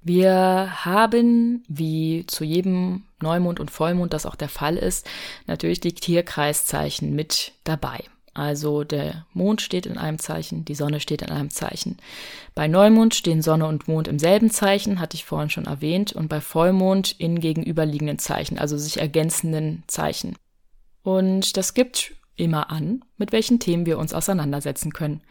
Wir 0.01 0.87
haben, 0.87 1.63
wie 1.69 2.25
zu 2.29 2.45
jedem 2.45 3.05
Neumond 3.21 3.61
und 3.61 3.71
Vollmond 3.71 4.15
das 4.15 4.25
auch 4.25 4.37
der 4.37 4.49
Fall 4.49 4.79
ist, 4.79 5.07
natürlich 5.47 5.81
die 5.81 5.93
Tierkreiszeichen 5.93 7.15
mit 7.15 7.53
dabei. 7.65 8.05
Also 8.33 8.85
der 8.85 9.27
Mond 9.33 9.61
steht 9.61 9.87
in 9.87 9.99
einem 9.99 10.19
Zeichen, 10.21 10.65
die 10.65 10.77
Sonne 10.77 11.01
steht 11.01 11.23
in 11.23 11.31
einem 11.31 11.51
Zeichen. 11.51 11.97
Bei 12.55 12.69
Neumond 12.69 13.15
stehen 13.15 13.43
Sonne 13.43 13.67
und 13.67 13.89
Mond 13.89 14.07
im 14.07 14.21
selben 14.21 14.51
Zeichen, 14.51 15.01
hatte 15.01 15.17
ich 15.17 15.25
vorhin 15.25 15.51
schon 15.51 15.67
erwähnt, 15.67 16.13
und 16.13 16.29
bei 16.29 16.41
Vollmond 16.41 17.13
in 17.19 17.41
gegenüberliegenden 17.41 18.19
Zeichen, 18.19 18.59
also 18.59 18.79
sich 18.79 19.01
ergänzenden 19.01 19.83
Zeichen. 19.89 20.37
Und 21.03 21.57
das 21.57 21.75
gibt 21.75 22.13
immer 22.37 22.71
an, 22.71 23.05
mit 23.17 23.33
welchen 23.33 23.59
Themen 23.59 23.85
wir 23.85 23.99
uns 23.99 24.15
auseinandersetzen 24.15 24.93
können. 24.93 25.23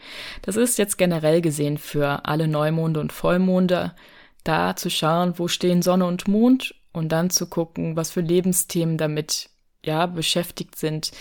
Das 0.42 0.58
ist 0.58 0.78
jetzt 0.78 0.98
generell 0.98 1.42
gesehen 1.42 1.78
für 1.78 2.26
alle 2.26 2.48
Neumonde 2.48 3.00
und 3.00 3.14
Vollmonde, 3.14 3.96
da 4.44 4.76
zu 4.76 4.90
schauen, 4.90 5.40
wo 5.40 5.48
stehen 5.48 5.82
Sonne 5.82 6.06
und 6.06 6.28
Mond 6.28 6.76
und 6.92 7.10
dann 7.10 7.30
zu 7.30 7.48
gucken, 7.48 7.96
was 7.96 8.12
für 8.12 8.22
Lebensthemen 8.22 8.98
damit 8.98 9.50
ja 9.84 10.06
beschäftigt 10.06 10.76
sind 10.76 11.12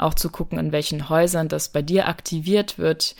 auch 0.00 0.14
zu 0.14 0.30
gucken, 0.30 0.58
in 0.58 0.72
welchen 0.72 1.08
Häusern 1.08 1.48
das 1.48 1.70
bei 1.70 1.82
dir 1.82 2.08
aktiviert 2.08 2.78
wird, 2.78 3.14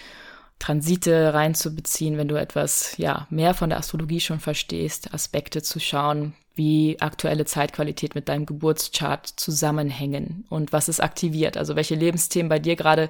Transite 0.58 1.32
reinzubeziehen, 1.32 2.18
wenn 2.18 2.28
du 2.28 2.36
etwas 2.36 2.96
ja 2.98 3.26
mehr 3.30 3.54
von 3.54 3.70
der 3.70 3.78
Astrologie 3.78 4.20
schon 4.20 4.40
verstehst, 4.40 5.14
Aspekte 5.14 5.62
zu 5.62 5.80
schauen, 5.80 6.34
wie 6.54 7.00
aktuelle 7.00 7.46
Zeitqualität 7.46 8.14
mit 8.14 8.28
deinem 8.28 8.44
Geburtschart 8.44 9.26
zusammenhängen 9.26 10.44
und 10.50 10.72
was 10.72 10.88
es 10.88 11.00
aktiviert, 11.00 11.56
also 11.56 11.76
welche 11.76 11.94
Lebensthemen 11.94 12.50
bei 12.50 12.58
dir 12.58 12.76
gerade 12.76 13.08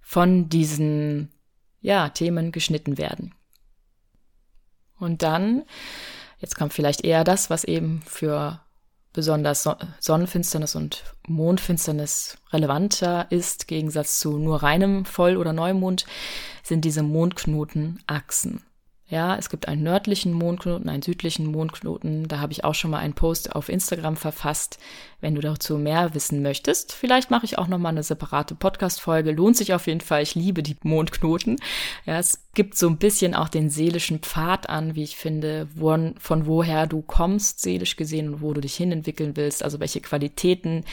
von 0.00 0.48
diesen 0.48 1.30
ja 1.80 2.08
Themen 2.10 2.52
geschnitten 2.52 2.98
werden. 2.98 3.34
Und 4.98 5.22
dann 5.22 5.64
jetzt 6.38 6.54
kommt 6.54 6.72
vielleicht 6.72 7.04
eher 7.04 7.24
das, 7.24 7.50
was 7.50 7.64
eben 7.64 8.02
für 8.06 8.60
besonders 9.12 9.68
Sonnenfinsternis 9.98 10.74
und 10.74 11.02
Mondfinsternis 11.26 12.38
relevanter 12.52 13.26
ist, 13.30 13.66
Gegensatz 13.66 14.20
zu 14.20 14.38
nur 14.38 14.62
reinem 14.62 15.04
Voll- 15.04 15.36
oder 15.36 15.52
Neumond, 15.52 16.06
sind 16.62 16.84
diese 16.84 17.02
Mondknotenachsen. 17.02 18.62
Ja, 19.10 19.34
es 19.36 19.50
gibt 19.50 19.66
einen 19.66 19.82
nördlichen 19.82 20.32
Mondknoten, 20.32 20.88
einen 20.88 21.02
südlichen 21.02 21.50
Mondknoten. 21.50 22.28
Da 22.28 22.38
habe 22.38 22.52
ich 22.52 22.62
auch 22.62 22.76
schon 22.76 22.92
mal 22.92 23.00
einen 23.00 23.14
Post 23.14 23.56
auf 23.56 23.68
Instagram 23.68 24.16
verfasst, 24.16 24.78
wenn 25.20 25.34
du 25.34 25.40
dazu 25.40 25.78
mehr 25.78 26.14
wissen 26.14 26.42
möchtest. 26.42 26.92
Vielleicht 26.92 27.28
mache 27.28 27.44
ich 27.44 27.58
auch 27.58 27.66
noch 27.66 27.78
mal 27.78 27.88
eine 27.88 28.04
separate 28.04 28.54
Podcast-Folge. 28.54 29.32
Lohnt 29.32 29.56
sich 29.56 29.74
auf 29.74 29.88
jeden 29.88 30.00
Fall. 30.00 30.22
Ich 30.22 30.36
liebe 30.36 30.62
die 30.62 30.76
Mondknoten. 30.84 31.56
Ja, 32.06 32.20
es 32.20 32.46
gibt 32.54 32.78
so 32.78 32.86
ein 32.86 32.98
bisschen 32.98 33.34
auch 33.34 33.48
den 33.48 33.68
seelischen 33.68 34.20
Pfad 34.20 34.68
an, 34.68 34.94
wie 34.94 35.02
ich 35.02 35.16
finde, 35.16 35.66
wo, 35.74 35.90
von 36.20 36.46
woher 36.46 36.86
du 36.86 37.02
kommst, 37.02 37.62
seelisch 37.62 37.96
gesehen, 37.96 38.34
und 38.34 38.42
wo 38.42 38.52
du 38.52 38.60
dich 38.60 38.76
hinentwickeln 38.76 39.36
willst. 39.36 39.64
Also 39.64 39.80
welche 39.80 40.00
Qualitäten 40.00 40.84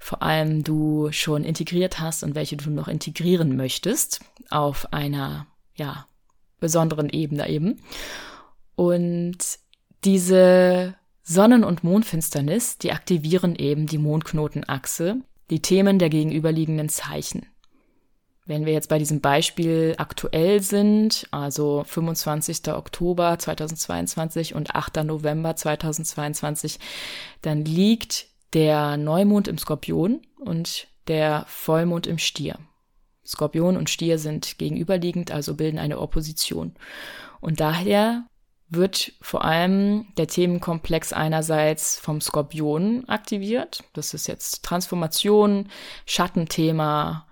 vor 0.00 0.22
allem 0.22 0.64
du 0.64 1.12
schon 1.12 1.44
integriert 1.44 2.00
hast 2.00 2.22
und 2.22 2.34
welche 2.34 2.56
du 2.56 2.70
noch 2.70 2.88
integrieren 2.88 3.54
möchtest 3.54 4.20
auf 4.48 4.94
einer, 4.94 5.46
ja, 5.74 6.06
besonderen 6.60 7.08
Ebene 7.08 7.48
eben. 7.48 7.80
Und 8.76 9.38
diese 10.04 10.94
Sonnen- 11.22 11.64
und 11.64 11.84
Mondfinsternis, 11.84 12.78
die 12.78 12.92
aktivieren 12.92 13.56
eben 13.56 13.86
die 13.86 13.98
Mondknotenachse, 13.98 15.16
die 15.50 15.60
Themen 15.60 15.98
der 15.98 16.10
gegenüberliegenden 16.10 16.88
Zeichen. 16.88 17.46
Wenn 18.46 18.66
wir 18.66 18.74
jetzt 18.74 18.90
bei 18.90 18.98
diesem 18.98 19.22
Beispiel 19.22 19.94
aktuell 19.96 20.60
sind, 20.60 21.26
also 21.30 21.82
25. 21.86 22.74
Oktober 22.74 23.38
2022 23.38 24.54
und 24.54 24.74
8. 24.74 24.96
November 25.04 25.56
2022, 25.56 26.78
dann 27.40 27.64
liegt 27.64 28.26
der 28.52 28.98
Neumond 28.98 29.48
im 29.48 29.56
Skorpion 29.56 30.20
und 30.38 30.88
der 31.08 31.46
Vollmond 31.48 32.06
im 32.06 32.18
Stier. 32.18 32.58
Skorpion 33.26 33.76
und 33.76 33.90
Stier 33.90 34.18
sind 34.18 34.58
gegenüberliegend, 34.58 35.30
also 35.30 35.54
bilden 35.54 35.78
eine 35.78 35.98
Opposition. 35.98 36.74
Und 37.40 37.60
daher 37.60 38.24
wird 38.68 39.12
vor 39.20 39.44
allem 39.44 40.06
der 40.16 40.26
Themenkomplex 40.26 41.12
einerseits 41.12 41.98
vom 41.98 42.20
Skorpion 42.20 43.08
aktiviert. 43.08 43.84
Das 43.92 44.14
ist 44.14 44.26
jetzt 44.26 44.64
Transformation, 44.64 45.68
Schattenthema, 46.06 47.26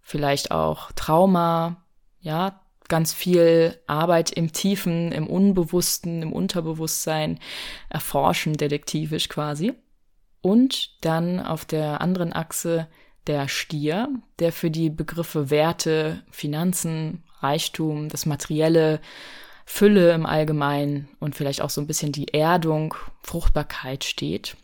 vielleicht 0.00 0.50
auch 0.50 0.92
Trauma, 0.92 1.84
ja, 2.20 2.60
ganz 2.88 3.12
viel 3.12 3.78
Arbeit 3.86 4.30
im 4.30 4.52
Tiefen, 4.52 5.12
im 5.12 5.26
Unbewussten, 5.26 6.22
im 6.22 6.32
Unterbewusstsein, 6.32 7.38
erforschen, 7.90 8.54
detektivisch 8.54 9.28
quasi. 9.28 9.74
Und 10.40 11.04
dann 11.04 11.40
auf 11.40 11.64
der 11.64 12.00
anderen 12.00 12.32
Achse 12.32 12.88
der 13.28 13.48
Stier, 13.48 14.08
der 14.38 14.52
für 14.52 14.70
die 14.70 14.90
Begriffe 14.90 15.50
Werte, 15.50 16.22
Finanzen, 16.30 17.22
Reichtum, 17.40 18.08
das 18.08 18.26
Materielle, 18.26 19.00
Fülle 19.64 20.12
im 20.12 20.26
Allgemeinen 20.26 21.08
und 21.20 21.36
vielleicht 21.36 21.60
auch 21.60 21.70
so 21.70 21.80
ein 21.80 21.86
bisschen 21.86 22.10
die 22.10 22.32
Erdung, 22.34 22.94
Fruchtbarkeit 23.22 24.02
steht. 24.02 24.56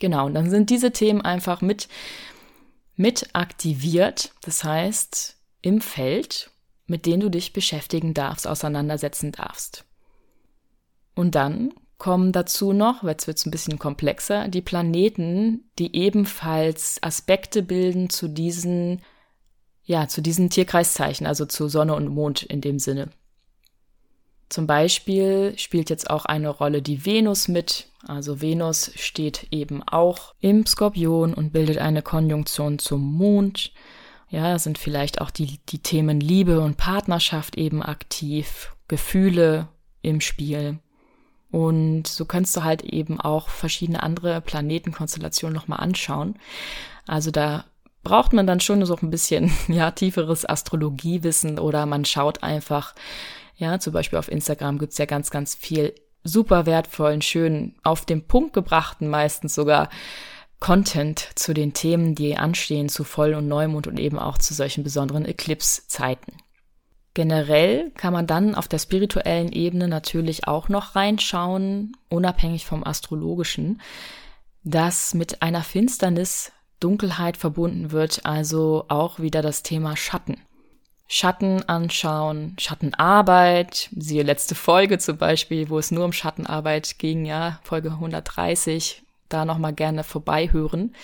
Genau, 0.00 0.26
und 0.26 0.34
dann 0.34 0.50
sind 0.50 0.70
diese 0.70 0.90
Themen 0.90 1.22
einfach 1.22 1.60
mit, 1.60 1.88
mit 2.96 3.30
aktiviert. 3.32 4.32
Das 4.42 4.64
heißt, 4.64 5.36
im 5.62 5.80
Feld 5.80 6.50
mit 6.90 7.06
denen 7.06 7.20
du 7.20 7.30
dich 7.30 7.52
beschäftigen 7.52 8.14
darfst, 8.14 8.48
auseinandersetzen 8.48 9.30
darfst. 9.30 9.84
Und 11.14 11.36
dann 11.36 11.72
kommen 12.00 12.32
dazu 12.32 12.72
noch, 12.72 13.04
jetzt 13.04 13.28
wird 13.28 13.38
es 13.38 13.46
ein 13.46 13.52
bisschen 13.52 13.78
komplexer, 13.78 14.48
die 14.48 14.62
Planeten, 14.62 15.70
die 15.78 15.94
ebenfalls 15.94 16.98
Aspekte 17.02 17.62
bilden 17.62 18.08
zu 18.08 18.26
diesen, 18.26 19.02
ja, 19.84 20.08
zu 20.08 20.22
diesen 20.22 20.48
Tierkreiszeichen, 20.50 21.26
also 21.26 21.44
zu 21.44 21.68
Sonne 21.68 21.94
und 21.94 22.08
Mond 22.08 22.42
in 22.42 22.62
dem 22.62 22.78
Sinne. 22.78 23.10
Zum 24.48 24.66
Beispiel 24.66 25.52
spielt 25.58 25.90
jetzt 25.90 26.08
auch 26.08 26.24
eine 26.24 26.48
Rolle 26.48 26.80
die 26.80 27.04
Venus 27.04 27.48
mit. 27.48 27.86
Also 28.06 28.40
Venus 28.40 28.90
steht 28.96 29.48
eben 29.50 29.82
auch 29.82 30.34
im 30.40 30.64
Skorpion 30.64 31.34
und 31.34 31.52
bildet 31.52 31.78
eine 31.78 32.02
Konjunktion 32.02 32.78
zum 32.78 33.02
Mond. 33.12 33.72
Ja, 34.30 34.58
sind 34.58 34.78
vielleicht 34.78 35.20
auch 35.20 35.30
die, 35.30 35.60
die 35.68 35.80
Themen 35.80 36.18
Liebe 36.18 36.60
und 36.60 36.78
Partnerschaft 36.78 37.58
eben 37.58 37.82
aktiv, 37.82 38.74
Gefühle 38.88 39.68
im 40.00 40.22
Spiel. 40.22 40.78
Und 41.50 42.06
so 42.06 42.24
kannst 42.24 42.56
du 42.56 42.64
halt 42.64 42.82
eben 42.82 43.20
auch 43.20 43.48
verschiedene 43.48 44.02
andere 44.02 44.40
Planetenkonstellationen 44.40 45.54
nochmal 45.54 45.80
anschauen. 45.80 46.36
Also 47.06 47.30
da 47.30 47.64
braucht 48.02 48.32
man 48.32 48.46
dann 48.46 48.60
schon 48.60 48.84
so 48.86 48.96
ein 48.96 49.10
bisschen, 49.10 49.50
ja, 49.68 49.90
tieferes 49.90 50.48
Astrologiewissen 50.48 51.58
oder 51.58 51.86
man 51.86 52.04
schaut 52.04 52.42
einfach, 52.42 52.94
ja, 53.56 53.78
zum 53.78 53.92
Beispiel 53.92 54.18
auf 54.18 54.30
Instagram 54.30 54.78
gibt's 54.78 54.98
ja 54.98 55.06
ganz, 55.06 55.30
ganz 55.30 55.54
viel 55.54 55.94
super 56.22 56.66
wertvollen, 56.66 57.22
schönen, 57.22 57.76
auf 57.82 58.04
den 58.04 58.26
Punkt 58.26 58.52
gebrachten, 58.52 59.08
meistens 59.08 59.54
sogar 59.54 59.88
Content 60.60 61.30
zu 61.34 61.54
den 61.54 61.72
Themen, 61.72 62.14
die 62.14 62.36
anstehen, 62.36 62.90
zu 62.90 63.02
Voll- 63.02 63.34
und 63.34 63.48
Neumond 63.48 63.86
und 63.86 63.98
eben 63.98 64.18
auch 64.18 64.36
zu 64.36 64.52
solchen 64.52 64.84
besonderen 64.84 65.24
Eclipse-Zeiten. 65.24 66.36
Generell 67.20 67.90
kann 67.98 68.14
man 68.14 68.26
dann 68.26 68.54
auf 68.54 68.66
der 68.66 68.78
spirituellen 68.78 69.52
Ebene 69.52 69.88
natürlich 69.88 70.48
auch 70.48 70.70
noch 70.70 70.96
reinschauen, 70.96 71.94
unabhängig 72.08 72.64
vom 72.64 72.82
astrologischen, 72.82 73.82
dass 74.64 75.12
mit 75.12 75.42
einer 75.42 75.62
Finsternis 75.62 76.50
Dunkelheit 76.80 77.36
verbunden 77.36 77.90
wird, 77.90 78.24
also 78.24 78.86
auch 78.88 79.18
wieder 79.18 79.42
das 79.42 79.62
Thema 79.62 79.98
Schatten. 79.98 80.40
Schatten 81.08 81.62
anschauen, 81.68 82.56
Schattenarbeit, 82.58 83.90
siehe 83.94 84.22
letzte 84.22 84.54
Folge 84.54 84.96
zum 84.96 85.18
Beispiel, 85.18 85.68
wo 85.68 85.78
es 85.78 85.90
nur 85.90 86.06
um 86.06 86.14
Schattenarbeit 86.14 86.98
ging, 86.98 87.26
ja, 87.26 87.60
Folge 87.64 87.90
130, 87.90 89.02
da 89.28 89.44
nochmal 89.44 89.74
gerne 89.74 90.04
vorbeihören. 90.04 90.94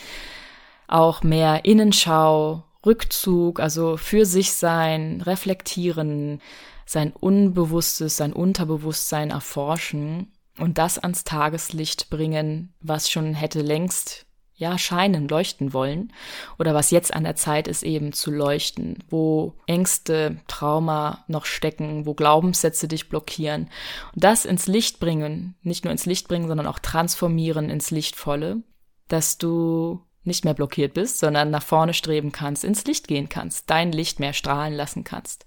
Auch 0.88 1.22
mehr 1.22 1.66
Innenschau, 1.66 2.62
Rückzug, 2.86 3.60
also 3.60 3.96
für 3.96 4.24
sich 4.24 4.52
sein, 4.52 5.20
reflektieren, 5.20 6.40
sein 6.86 7.12
Unbewusstes, 7.12 8.16
sein 8.16 8.32
Unterbewusstsein 8.32 9.30
erforschen 9.30 10.32
und 10.58 10.78
das 10.78 10.98
ans 10.98 11.24
Tageslicht 11.24 12.08
bringen, 12.08 12.72
was 12.80 13.10
schon 13.10 13.34
hätte 13.34 13.60
längst 13.60 14.26
ja 14.58 14.78
scheinen, 14.78 15.28
leuchten 15.28 15.74
wollen 15.74 16.12
oder 16.58 16.72
was 16.72 16.90
jetzt 16.90 17.12
an 17.12 17.24
der 17.24 17.36
Zeit 17.36 17.68
ist 17.68 17.82
eben 17.82 18.12
zu 18.12 18.30
leuchten, 18.30 19.04
wo 19.10 19.54
Ängste, 19.66 20.38
Trauma 20.48 21.24
noch 21.28 21.44
stecken, 21.44 22.06
wo 22.06 22.14
Glaubenssätze 22.14 22.88
dich 22.88 23.10
blockieren 23.10 23.68
und 24.14 24.24
das 24.24 24.46
ins 24.46 24.66
Licht 24.66 24.98
bringen, 24.98 25.56
nicht 25.62 25.84
nur 25.84 25.92
ins 25.92 26.06
Licht 26.06 26.26
bringen, 26.28 26.48
sondern 26.48 26.66
auch 26.66 26.78
transformieren 26.78 27.68
ins 27.68 27.90
Lichtvolle, 27.90 28.62
dass 29.08 29.36
du 29.36 30.00
nicht 30.26 30.44
mehr 30.44 30.54
blockiert 30.54 30.94
bist, 30.94 31.18
sondern 31.18 31.50
nach 31.50 31.62
vorne 31.62 31.94
streben 31.94 32.32
kannst, 32.32 32.64
ins 32.64 32.84
Licht 32.84 33.08
gehen 33.08 33.28
kannst, 33.28 33.70
dein 33.70 33.92
Licht 33.92 34.20
mehr 34.20 34.32
strahlen 34.32 34.74
lassen 34.74 35.04
kannst. 35.04 35.44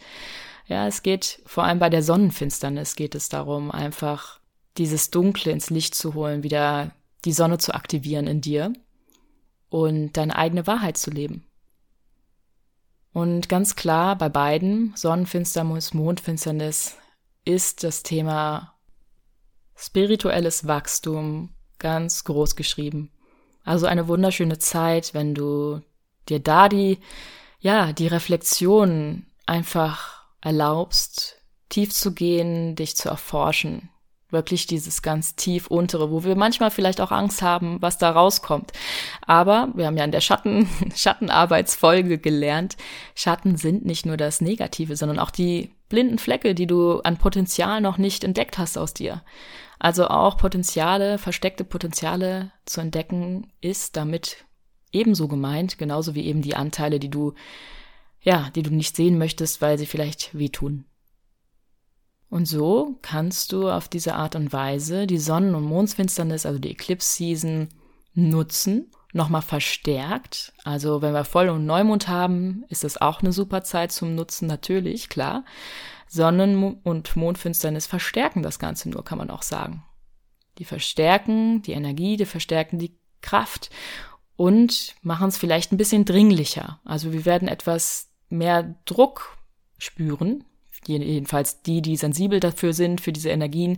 Ja, 0.68 0.88
es 0.88 1.02
geht 1.02 1.42
vor 1.46 1.64
allem 1.64 1.80
bei 1.80 1.90
der 1.90 2.04
Sonnenfinsternis 2.04 2.96
geht 2.96 3.16
es 3.16 3.30
darum, 3.30 3.72
einfach 3.72 4.40
dieses 4.78 5.10
Dunkle 5.10 5.52
ins 5.52 5.70
Licht 5.70 5.96
zu 5.96 6.14
holen, 6.14 6.44
wieder 6.44 6.92
die 7.26 7.34
Sonne 7.34 7.58
zu 7.58 7.74
aktivieren 7.74 8.28
in 8.28 8.42
dir 8.42 8.74
und 9.70 10.14
deine 10.14 10.36
eigene 10.36 10.68
Wahrheit 10.68 10.98
zu 10.98 11.12
leben. 11.12 11.46
Und 13.12 13.50
ganz 13.50 13.76
klar 13.76 14.18
bei 14.18 14.30
beiden, 14.30 14.94
Sonnenfinsternis, 14.96 15.94
Mondfinsternis, 15.94 16.98
ist 17.46 17.84
das 17.84 18.04
Thema 18.04 18.76
spirituelles 19.76 20.68
Wachstum 20.68 21.56
ganz 21.80 22.24
groß 22.26 22.56
geschrieben. 22.56 23.12
Also 23.70 23.86
eine 23.86 24.08
wunderschöne 24.08 24.58
Zeit, 24.58 25.14
wenn 25.14 25.36
du 25.36 25.82
dir 26.28 26.40
da 26.40 26.70
die, 26.70 26.98
ja, 27.60 27.94
die 27.94 28.08
Reflexion 28.08 29.28
einfach 29.46 30.24
erlaubst, 30.42 31.36
tief 31.70 31.94
zu 31.94 32.16
gehen, 32.16 32.76
dich 32.76 32.98
zu 32.98 33.10
erforschen. 33.10 33.90
Wirklich 34.32 34.66
dieses 34.66 35.04
ganz 35.04 35.36
tief 35.36 35.68
untere, 35.68 36.10
wo 36.10 36.24
wir 36.24 36.36
manchmal 36.36 36.72
vielleicht 36.72 37.00
auch 37.00 37.12
Angst 37.12 37.44
haben, 37.44 37.80
was 37.80 38.00
da 38.00 38.10
rauskommt. 38.10 38.72
Aber 39.28 39.70
wir 39.76 39.86
haben 39.86 39.98
ja 39.98 40.04
in 40.04 40.12
der 40.12 40.22
Schatten, 40.22 40.68
Schattenarbeitsfolge 40.96 42.18
gelernt, 42.18 42.76
Schatten 43.14 43.56
sind 43.56 43.86
nicht 43.86 44.04
nur 44.04 44.18
das 44.18 44.42
Negative, 44.42 44.96
sondern 44.96 45.20
auch 45.20 45.30
die 45.30 45.70
blinden 45.90 46.18
Flecke, 46.18 46.56
die 46.56 46.66
du 46.66 47.02
an 47.02 47.18
Potenzial 47.18 47.82
noch 47.82 48.00
nicht 48.00 48.24
entdeckt 48.24 48.58
hast 48.58 48.80
aus 48.80 48.96
dir. 48.96 49.22
Also 49.80 50.08
auch 50.08 50.38
Potenziale, 50.38 51.18
versteckte 51.18 51.64
Potenziale 51.64 52.52
zu 52.66 52.82
entdecken, 52.82 53.52
ist 53.62 53.96
damit 53.96 54.46
ebenso 54.92 55.28
gemeint, 55.28 55.78
genauso 55.78 56.16
wie 56.16 56.26
eben 56.26 56.42
die 56.42 56.56
Anteile, 56.56 57.00
die 57.00 57.10
du, 57.10 57.34
ja, 58.22 58.50
die 58.56 58.64
du 58.64 58.72
nicht 58.72 58.96
sehen 58.96 59.18
möchtest, 59.18 59.62
weil 59.62 59.78
sie 59.78 59.86
vielleicht 59.86 60.38
wehtun. 60.38 60.86
Und 62.30 62.46
so 62.46 62.98
kannst 63.02 63.54
du 63.54 63.70
auf 63.70 63.88
diese 63.88 64.16
Art 64.16 64.36
und 64.36 64.54
Weise 64.54 65.08
die 65.08 65.18
Sonnen- 65.18 65.56
und 65.56 65.64
Mondsfinsternis, 65.64 66.46
also 66.46 66.60
die 66.60 66.72
Eclipse-Season, 66.72 67.70
nutzen, 68.14 68.92
nochmal 69.14 69.42
verstärkt. 69.42 70.54
Also 70.64 71.02
wenn 71.02 71.14
wir 71.14 71.24
Voll- 71.24 71.50
und 71.50 71.66
Neumond 71.66 72.08
haben, 72.08 72.66
ist 72.70 72.84
das 72.84 73.00
auch 73.00 73.22
eine 73.22 73.32
super 73.32 73.64
Zeit 73.64 73.92
zum 73.92 74.14
Nutzen, 74.14 74.48
natürlich, 74.48 75.10
klar. 75.10 75.46
Sonnen- 76.10 76.82
und 76.82 77.16
Mondfinsternis 77.16 77.86
verstärken 77.86 78.42
das 78.42 78.58
Ganze 78.58 78.90
nur, 78.90 79.06
kann 79.06 79.20
man 79.20 79.30
auch 79.30 79.44
sagen. 79.44 79.84
Die 80.58 80.66
verstärken 80.66 81.62
die 81.62 81.74
Energie, 81.74 82.18
die 82.18 82.26
verstärken 82.26 82.80
die 82.80 82.98
Kraft 83.22 83.70
und 84.36 84.96
machen 85.04 85.30
es 85.30 85.38
vielleicht 85.38 85.72
ein 85.72 85.78
bisschen 85.78 86.06
dringlicher. 86.06 86.80
Also 86.84 87.14
wir 87.14 87.26
werden 87.26 87.48
etwas 87.48 88.10
mehr 88.30 88.76
Druck 88.86 89.38
spüren, 89.78 90.44
jedenfalls 90.88 91.62
die, 91.62 91.82
die 91.82 91.98
sensibel 91.98 92.40
dafür 92.40 92.74
sind, 92.74 93.02
für 93.02 93.12
diese 93.12 93.30
Energien 93.30 93.78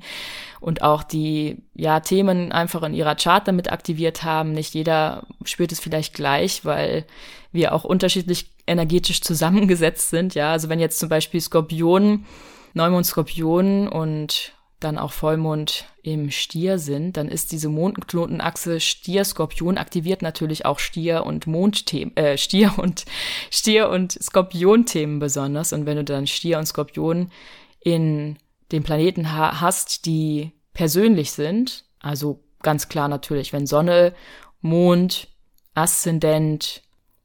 und 0.59 0.81
auch 0.81 1.03
die, 1.03 1.57
ja, 1.75 1.99
Themen 1.99 2.51
einfach 2.51 2.83
in 2.83 2.93
ihrer 2.93 3.15
Chart 3.15 3.47
damit 3.47 3.71
aktiviert 3.71 4.23
haben. 4.23 4.53
Nicht 4.53 4.73
jeder 4.73 5.25
spürt 5.43 5.71
es 5.71 5.79
vielleicht 5.79 6.13
gleich, 6.13 6.63
weil 6.65 7.05
wir 7.51 7.73
auch 7.73 7.83
unterschiedlich 7.83 8.51
energetisch 8.67 9.21
zusammengesetzt 9.21 10.09
sind, 10.09 10.35
ja. 10.35 10.51
Also 10.51 10.69
wenn 10.69 10.79
jetzt 10.79 10.99
zum 10.99 11.09
Beispiel 11.09 11.41
Skorpion, 11.41 12.25
Neumond 12.73 13.05
Skorpion 13.05 13.87
und 13.87 14.53
dann 14.83 14.97
auch 14.97 15.13
Vollmond 15.13 15.85
im 16.03 16.31
Stier 16.31 16.79
sind, 16.79 17.17
dann 17.17 17.27
ist 17.27 17.51
diese 17.51 17.69
Mondknotenachse 17.69 18.79
Stier-Skorpion 18.79 19.77
aktiviert 19.77 20.21
natürlich 20.21 20.65
auch 20.65 20.79
Stier- 20.79 21.25
und 21.25 21.47
Mondthemen, 21.47 22.15
äh, 22.17 22.37
Stier 22.37 22.73
und 22.77 23.05
Stier- 23.51 23.89
und 23.89 24.11
Skorpion-Themen 24.11 25.19
besonders. 25.19 25.73
Und 25.73 25.85
wenn 25.85 25.97
du 25.97 26.03
dann 26.03 26.27
Stier 26.27 26.57
und 26.57 26.65
Skorpion 26.65 27.31
in 27.79 28.37
den 28.71 28.83
Planeten 28.83 29.31
ha 29.31 29.61
hast, 29.61 30.05
die 30.05 30.51
persönlich 30.73 31.31
sind, 31.31 31.85
also 31.99 32.43
ganz 32.61 32.89
klar 32.89 33.07
natürlich, 33.07 33.53
wenn 33.53 33.67
Sonne, 33.67 34.13
Mond, 34.61 35.27
Aszendent, 35.73 36.81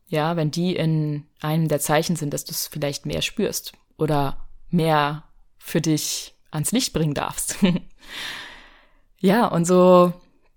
ja, 0.08 0.36
wenn 0.36 0.50
die 0.50 0.76
in 0.76 1.26
einem 1.40 1.68
der 1.68 1.80
Zeichen 1.80 2.16
sind, 2.16 2.32
dass 2.32 2.44
du 2.44 2.52
es 2.52 2.68
vielleicht 2.68 3.06
mehr 3.06 3.22
spürst 3.22 3.72
oder 3.98 4.48
mehr 4.70 5.24
für 5.58 5.80
dich 5.80 6.35
ans 6.50 6.72
Licht 6.72 6.92
bringen 6.92 7.14
darfst. 7.14 7.56
ja, 9.20 9.46
und 9.46 9.66
so 9.66 10.12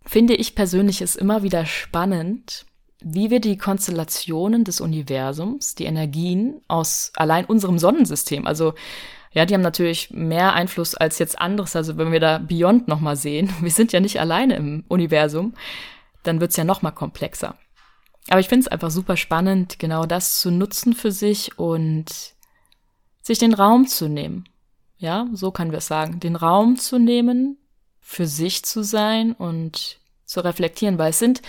finde 0.05 0.35
ich 0.35 0.55
persönlich 0.55 1.01
es 1.01 1.15
immer 1.15 1.43
wieder 1.43 1.65
spannend, 1.65 2.65
wie 3.01 3.29
wir 3.29 3.39
die 3.39 3.57
Konstellationen 3.57 4.63
des 4.63 4.81
Universums, 4.81 5.75
die 5.75 5.85
Energien 5.85 6.61
aus 6.67 7.11
allein 7.15 7.45
unserem 7.45 7.79
Sonnensystem, 7.79 8.45
also 8.45 8.73
ja, 9.31 9.45
die 9.45 9.53
haben 9.53 9.61
natürlich 9.61 10.09
mehr 10.09 10.53
Einfluss 10.53 10.95
als 10.95 11.19
jetzt 11.19 11.39
anderes. 11.39 11.75
Also 11.75 11.97
wenn 11.97 12.11
wir 12.11 12.19
da 12.19 12.39
Beyond 12.39 12.87
nochmal 12.87 13.15
sehen, 13.15 13.53
wir 13.61 13.71
sind 13.71 13.93
ja 13.93 13.99
nicht 13.99 14.19
alleine 14.19 14.55
im 14.55 14.83
Universum, 14.87 15.53
dann 16.23 16.41
wird's 16.41 16.57
ja 16.57 16.63
nochmal 16.63 16.93
komplexer. 16.93 17.55
Aber 18.29 18.39
ich 18.39 18.49
finde 18.49 18.65
es 18.65 18.67
einfach 18.67 18.91
super 18.91 19.17
spannend, 19.17 19.79
genau 19.79 20.05
das 20.05 20.39
zu 20.41 20.51
nutzen 20.51 20.93
für 20.93 21.11
sich 21.11 21.57
und 21.57 22.05
sich 23.21 23.37
den 23.37 23.53
Raum 23.53 23.87
zu 23.87 24.07
nehmen 24.07 24.45
ja, 24.99 25.27
so 25.33 25.51
können 25.51 25.71
wir 25.71 25.79
es 25.79 25.87
sagen, 25.87 26.19
den 26.19 26.35
Raum 26.35 26.77
zu 26.77 26.99
nehmen, 26.99 27.57
für 28.01 28.27
sich 28.27 28.63
zu 28.63 28.83
sein 28.83 29.33
und 29.33 29.97
zu 30.25 30.41
reflektieren, 30.41 30.97
weil 30.97 31.11
es 31.11 31.19
sind 31.19 31.41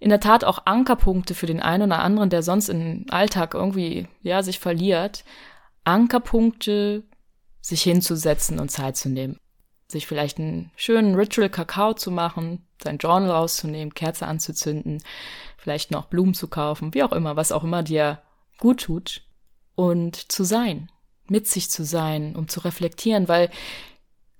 in 0.00 0.10
der 0.10 0.20
Tat 0.20 0.44
auch 0.44 0.66
Ankerpunkte 0.66 1.34
für 1.34 1.46
den 1.46 1.60
einen 1.60 1.84
oder 1.84 2.00
anderen, 2.00 2.30
der 2.30 2.42
sonst 2.42 2.68
im 2.68 3.06
Alltag 3.08 3.54
irgendwie, 3.54 4.08
ja, 4.22 4.42
sich 4.42 4.58
verliert, 4.58 5.24
Ankerpunkte, 5.84 7.04
sich 7.60 7.82
hinzusetzen 7.82 8.58
und 8.58 8.70
Zeit 8.70 8.96
zu 8.96 9.08
nehmen. 9.08 9.38
Sich 9.88 10.06
vielleicht 10.06 10.38
einen 10.38 10.70
schönen 10.76 11.14
Ritual 11.14 11.50
Kakao 11.50 11.94
zu 11.94 12.10
machen, 12.10 12.66
sein 12.82 12.98
Journal 12.98 13.30
rauszunehmen, 13.30 13.94
Kerze 13.94 14.26
anzuzünden, 14.26 15.02
vielleicht 15.56 15.90
noch 15.90 16.06
Blumen 16.06 16.34
zu 16.34 16.48
kaufen, 16.48 16.94
wie 16.94 17.02
auch 17.02 17.12
immer, 17.12 17.36
was 17.36 17.52
auch 17.52 17.64
immer 17.64 17.82
dir 17.82 18.20
gut 18.58 18.82
tut. 18.82 19.22
Und 19.74 20.30
zu 20.30 20.44
sein, 20.44 20.90
mit 21.30 21.46
sich 21.46 21.70
zu 21.70 21.84
sein, 21.84 22.36
um 22.36 22.48
zu 22.48 22.60
reflektieren, 22.60 23.28
weil 23.28 23.50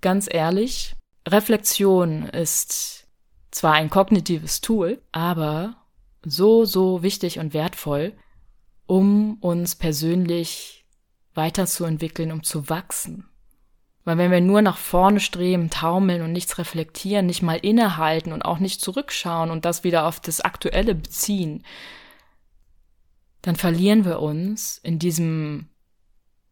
ganz 0.01 0.27
ehrlich, 0.31 0.95
Reflexion 1.27 2.23
ist 2.23 3.07
zwar 3.51 3.73
ein 3.73 3.89
kognitives 3.89 4.61
Tool, 4.61 5.01
aber 5.11 5.75
so, 6.23 6.65
so 6.65 7.03
wichtig 7.03 7.39
und 7.39 7.53
wertvoll, 7.53 8.13
um 8.85 9.37
uns 9.41 9.75
persönlich 9.75 10.85
weiterzuentwickeln, 11.33 12.31
um 12.31 12.43
zu 12.43 12.69
wachsen. 12.69 13.29
Weil 14.03 14.17
wenn 14.17 14.31
wir 14.31 14.41
nur 14.41 14.61
nach 14.61 14.77
vorne 14.77 15.19
streben, 15.19 15.69
taumeln 15.69 16.21
und 16.21 16.31
nichts 16.31 16.57
reflektieren, 16.57 17.25
nicht 17.25 17.41
mal 17.41 17.57
innehalten 17.57 18.33
und 18.33 18.43
auch 18.43 18.59
nicht 18.59 18.81
zurückschauen 18.81 19.51
und 19.51 19.65
das 19.65 19.83
wieder 19.83 20.07
auf 20.07 20.19
das 20.19 20.41
Aktuelle 20.41 20.95
beziehen, 20.95 21.63
dann 23.41 23.55
verlieren 23.55 24.05
wir 24.05 24.19
uns 24.19 24.79
in 24.79 24.99
diesem, 24.99 25.68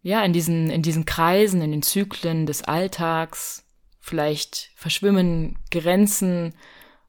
ja, 0.07 0.23
in 0.23 0.31
diesen, 0.31 0.69
in 0.69 0.83
diesen 0.83 1.03
Kreisen, 1.03 1.61
in 1.61 1.71
den 1.71 1.81
Zyklen 1.81 2.45
des 2.45 2.63
Alltags. 2.63 3.65
Vielleicht 3.99 4.69
verschwimmen 4.77 5.59
Grenzen, 5.69 6.55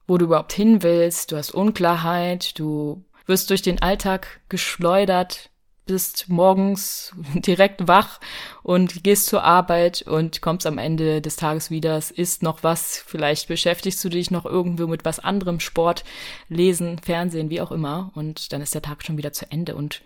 wo 0.09 0.19
du 0.19 0.25
überhaupt 0.25 0.53
hin 0.53 0.83
willst. 0.83 1.31
Du 1.31 1.37
hast 1.37 1.53
Unklarheit, 1.53 2.59
du 2.59 3.05
wirst 3.27 3.51
durch 3.51 3.63
den 3.63 3.81
Alltag 3.81 4.41
geschleudert, 4.49 5.51
bist 5.87 6.29
morgens 6.29 7.15
direkt 7.35 7.87
wach 7.87 8.19
und 8.65 9.05
gehst 9.05 9.27
zur 9.27 9.45
Arbeit 9.45 10.03
und 10.03 10.43
kommst 10.43 10.67
am 10.67 10.79
Ende 10.79 11.23
des 11.23 11.37
Tages 11.37 11.71
wieder. 11.71 11.97
Es 11.97 12.11
ist 12.11 12.43
noch 12.43 12.65
was. 12.65 12.99
Vielleicht 13.07 13.47
beschäftigst 13.47 14.03
du 14.03 14.09
dich 14.09 14.33
noch 14.33 14.45
irgendwo 14.45 14.89
mit 14.89 15.05
was 15.05 15.21
anderem, 15.21 15.61
Sport, 15.61 16.03
Lesen, 16.49 16.99
Fernsehen, 16.99 17.49
wie 17.49 17.61
auch 17.61 17.71
immer. 17.71 18.11
Und 18.17 18.53
dann 18.53 18.61
ist 18.61 18.75
der 18.75 18.83
Tag 18.83 19.05
schon 19.05 19.19
wieder 19.19 19.33
zu 19.33 19.49
Ende. 19.53 19.77
Und 19.77 20.03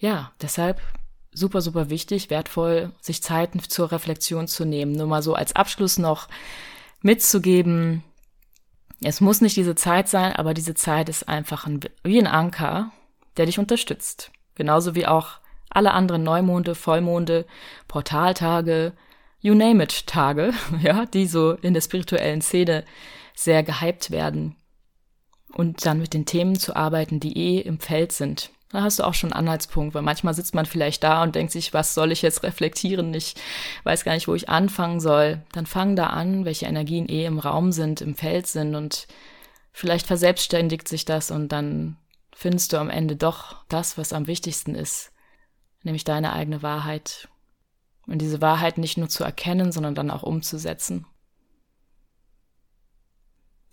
ja, 0.00 0.32
deshalb 0.42 0.80
super, 1.38 1.60
super 1.60 1.90
wichtig, 1.90 2.30
wertvoll, 2.30 2.92
sich 3.00 3.22
Zeiten 3.22 3.60
zur 3.60 3.92
Reflexion 3.92 4.48
zu 4.48 4.64
nehmen. 4.64 4.92
Nur 4.92 5.06
mal 5.06 5.22
so 5.22 5.34
als 5.34 5.56
Abschluss 5.56 5.98
noch 5.98 6.28
mitzugeben. 7.02 8.02
Es 9.00 9.20
muss 9.20 9.40
nicht 9.40 9.56
diese 9.56 9.74
Zeit 9.74 10.08
sein, 10.08 10.32
aber 10.32 10.54
diese 10.54 10.74
Zeit 10.74 11.08
ist 11.08 11.28
einfach 11.28 11.66
ein, 11.66 11.80
wie 12.02 12.18
ein 12.18 12.26
Anker, 12.26 12.90
der 13.36 13.46
dich 13.46 13.58
unterstützt. 13.58 14.32
Genauso 14.54 14.94
wie 14.94 15.06
auch 15.06 15.38
alle 15.70 15.92
anderen 15.92 16.24
Neumonde, 16.24 16.74
Vollmonde, 16.74 17.46
Portaltage, 17.86 18.92
you 19.40 19.54
name 19.54 19.82
it 19.82 20.06
Tage, 20.06 20.52
ja, 20.82 21.06
die 21.06 21.26
so 21.26 21.52
in 21.52 21.74
der 21.74 21.80
spirituellen 21.80 22.42
Szene 22.42 22.84
sehr 23.34 23.62
gehypt 23.62 24.10
werden. 24.10 24.56
Und 25.52 25.86
dann 25.86 26.00
mit 26.00 26.12
den 26.12 26.26
Themen 26.26 26.58
zu 26.58 26.76
arbeiten, 26.76 27.20
die 27.20 27.36
eh 27.36 27.60
im 27.60 27.80
Feld 27.80 28.12
sind. 28.12 28.50
Da 28.70 28.82
hast 28.82 28.98
du 28.98 29.04
auch 29.04 29.14
schon 29.14 29.32
einen 29.32 29.46
Anhaltspunkt, 29.46 29.94
weil 29.94 30.02
manchmal 30.02 30.34
sitzt 30.34 30.54
man 30.54 30.66
vielleicht 30.66 31.02
da 31.02 31.22
und 31.22 31.34
denkt 31.34 31.52
sich, 31.52 31.72
was 31.72 31.94
soll 31.94 32.12
ich 32.12 32.20
jetzt 32.20 32.42
reflektieren? 32.42 33.14
Ich 33.14 33.34
weiß 33.84 34.04
gar 34.04 34.12
nicht, 34.12 34.28
wo 34.28 34.34
ich 34.34 34.50
anfangen 34.50 35.00
soll. 35.00 35.42
Dann 35.52 35.64
fang 35.64 35.96
da 35.96 36.08
an, 36.08 36.44
welche 36.44 36.66
Energien 36.66 37.08
eh 37.08 37.24
im 37.24 37.38
Raum 37.38 37.72
sind, 37.72 38.02
im 38.02 38.14
Feld 38.14 38.46
sind 38.46 38.74
und 38.74 39.06
vielleicht 39.72 40.06
verselbstständigt 40.06 40.86
sich 40.86 41.06
das 41.06 41.30
und 41.30 41.48
dann 41.48 41.96
findest 42.34 42.72
du 42.72 42.78
am 42.78 42.90
Ende 42.90 43.16
doch 43.16 43.56
das, 43.68 43.96
was 43.96 44.12
am 44.12 44.26
wichtigsten 44.26 44.74
ist, 44.74 45.12
nämlich 45.82 46.04
deine 46.04 46.34
eigene 46.34 46.62
Wahrheit. 46.62 47.28
Und 48.06 48.18
diese 48.18 48.40
Wahrheit 48.40 48.78
nicht 48.78 48.96
nur 48.96 49.08
zu 49.08 49.24
erkennen, 49.24 49.72
sondern 49.72 49.94
dann 49.94 50.10
auch 50.10 50.22
umzusetzen. 50.22 51.06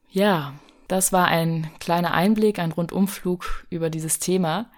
Ja, 0.10 0.54
das 0.88 1.12
war 1.12 1.28
ein 1.28 1.70
kleiner 1.80 2.14
Einblick, 2.14 2.60
ein 2.60 2.72
Rundumflug 2.72 3.66
über 3.70 3.90
dieses 3.90 4.20
Thema. 4.20 4.72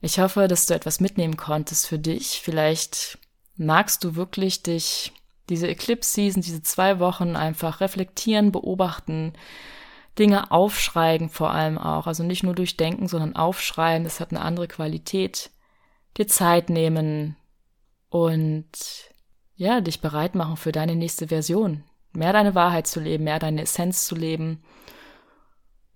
Ich 0.00 0.18
hoffe, 0.18 0.48
dass 0.48 0.66
du 0.66 0.74
etwas 0.74 1.00
mitnehmen 1.00 1.36
konntest 1.36 1.86
für 1.86 1.98
dich. 1.98 2.40
Vielleicht 2.42 3.18
magst 3.56 4.04
du 4.04 4.14
wirklich 4.14 4.62
dich 4.62 5.12
diese 5.48 5.68
Eclipse 5.68 6.10
Season, 6.10 6.42
diese 6.42 6.62
zwei 6.62 6.98
Wochen 6.98 7.36
einfach 7.36 7.80
reflektieren, 7.80 8.52
beobachten, 8.52 9.32
Dinge 10.18 10.50
aufschreiben 10.50 11.28
vor 11.28 11.50
allem 11.50 11.78
auch. 11.78 12.06
Also 12.06 12.22
nicht 12.22 12.42
nur 12.42 12.54
durchdenken, 12.54 13.08
sondern 13.08 13.36
aufschreiben. 13.36 14.04
Das 14.04 14.20
hat 14.20 14.30
eine 14.30 14.40
andere 14.40 14.68
Qualität. 14.68 15.50
Dir 16.16 16.26
Zeit 16.26 16.70
nehmen 16.70 17.36
und 18.08 18.66
ja, 19.56 19.80
dich 19.80 20.00
bereit 20.00 20.34
machen 20.34 20.56
für 20.56 20.72
deine 20.72 20.96
nächste 20.96 21.28
Version. 21.28 21.84
Mehr 22.12 22.32
deine 22.32 22.54
Wahrheit 22.54 22.86
zu 22.86 23.00
leben, 23.00 23.24
mehr 23.24 23.38
deine 23.38 23.62
Essenz 23.62 24.06
zu 24.06 24.14
leben. 24.14 24.62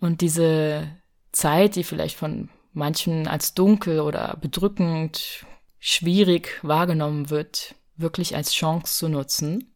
Und 0.00 0.20
diese 0.20 0.88
Zeit, 1.32 1.76
die 1.76 1.84
vielleicht 1.84 2.16
von 2.16 2.50
manchen 2.80 3.28
als 3.28 3.54
dunkel 3.54 4.00
oder 4.00 4.36
bedrückend, 4.40 5.46
schwierig 5.78 6.58
wahrgenommen 6.62 7.30
wird, 7.30 7.76
wirklich 7.96 8.34
als 8.34 8.52
Chance 8.52 8.98
zu 8.98 9.08
nutzen 9.08 9.72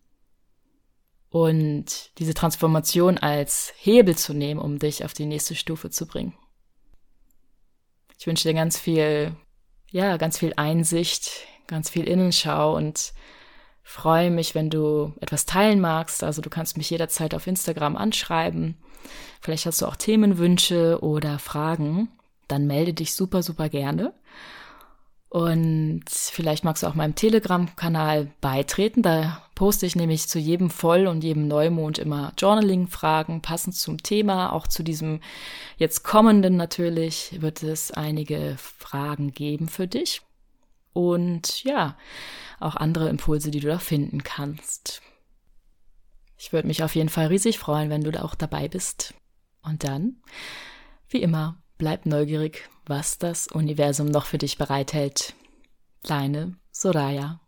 und 1.30 2.10
diese 2.18 2.34
Transformation 2.34 3.18
als 3.18 3.72
Hebel 3.76 4.16
zu 4.16 4.34
nehmen, 4.34 4.60
um 4.60 4.78
dich 4.78 5.04
auf 5.04 5.14
die 5.14 5.26
nächste 5.26 5.54
Stufe 5.54 5.90
zu 5.90 6.06
bringen. 6.06 6.34
Ich 8.18 8.26
wünsche 8.26 8.48
dir 8.48 8.54
ganz 8.54 8.78
viel, 8.78 9.36
ja, 9.90 10.16
ganz 10.16 10.38
viel 10.38 10.54
Einsicht, 10.56 11.46
ganz 11.66 11.90
viel 11.90 12.08
Innenschau 12.08 12.76
und 12.76 13.12
freue 13.82 14.30
mich, 14.30 14.54
wenn 14.54 14.70
du 14.70 15.12
etwas 15.20 15.44
teilen 15.44 15.80
magst. 15.80 16.24
Also 16.24 16.40
du 16.40 16.50
kannst 16.50 16.76
mich 16.76 16.88
jederzeit 16.90 17.34
auf 17.34 17.46
Instagram 17.46 17.96
anschreiben. 17.96 18.78
Vielleicht 19.40 19.66
hast 19.66 19.82
du 19.82 19.86
auch 19.86 19.96
Themenwünsche 19.96 21.02
oder 21.02 21.38
Fragen. 21.38 22.08
Dann 22.54 22.68
melde 22.68 22.94
dich 22.94 23.14
super, 23.14 23.42
super 23.42 23.68
gerne. 23.68 24.14
Und 25.28 26.04
vielleicht 26.08 26.62
magst 26.62 26.84
du 26.84 26.86
auch 26.86 26.94
meinem 26.94 27.16
Telegram-Kanal 27.16 28.30
beitreten. 28.40 29.02
Da 29.02 29.42
poste 29.56 29.84
ich 29.84 29.96
nämlich 29.96 30.28
zu 30.28 30.38
jedem 30.38 30.70
Voll- 30.70 31.08
und 31.08 31.24
jedem 31.24 31.48
Neumond 31.48 31.98
immer 31.98 32.32
Journaling-Fragen, 32.38 33.42
passend 33.42 33.74
zum 33.74 34.00
Thema. 34.00 34.52
Auch 34.52 34.68
zu 34.68 34.84
diesem 34.84 35.18
jetzt 35.76 36.04
kommenden 36.04 36.56
natürlich 36.56 37.36
wird 37.40 37.64
es 37.64 37.90
einige 37.90 38.54
Fragen 38.58 39.32
geben 39.32 39.68
für 39.68 39.88
dich. 39.88 40.22
Und 40.92 41.64
ja, 41.64 41.98
auch 42.60 42.76
andere 42.76 43.08
Impulse, 43.08 43.50
die 43.50 43.58
du 43.58 43.66
da 43.66 43.80
finden 43.80 44.22
kannst. 44.22 45.02
Ich 46.38 46.52
würde 46.52 46.68
mich 46.68 46.84
auf 46.84 46.94
jeden 46.94 47.08
Fall 47.08 47.26
riesig 47.26 47.58
freuen, 47.58 47.90
wenn 47.90 48.04
du 48.04 48.12
da 48.12 48.22
auch 48.22 48.36
dabei 48.36 48.68
bist. 48.68 49.14
Und 49.62 49.82
dann, 49.82 50.22
wie 51.08 51.22
immer, 51.22 51.60
bleib 51.78 52.06
neugierig 52.06 52.68
was 52.86 53.18
das 53.18 53.48
Universum 53.48 54.08
noch 54.08 54.26
für 54.26 54.38
dich 54.38 54.58
bereithält. 54.58 55.34
Deine 56.02 56.56
Soraya. 56.70 57.40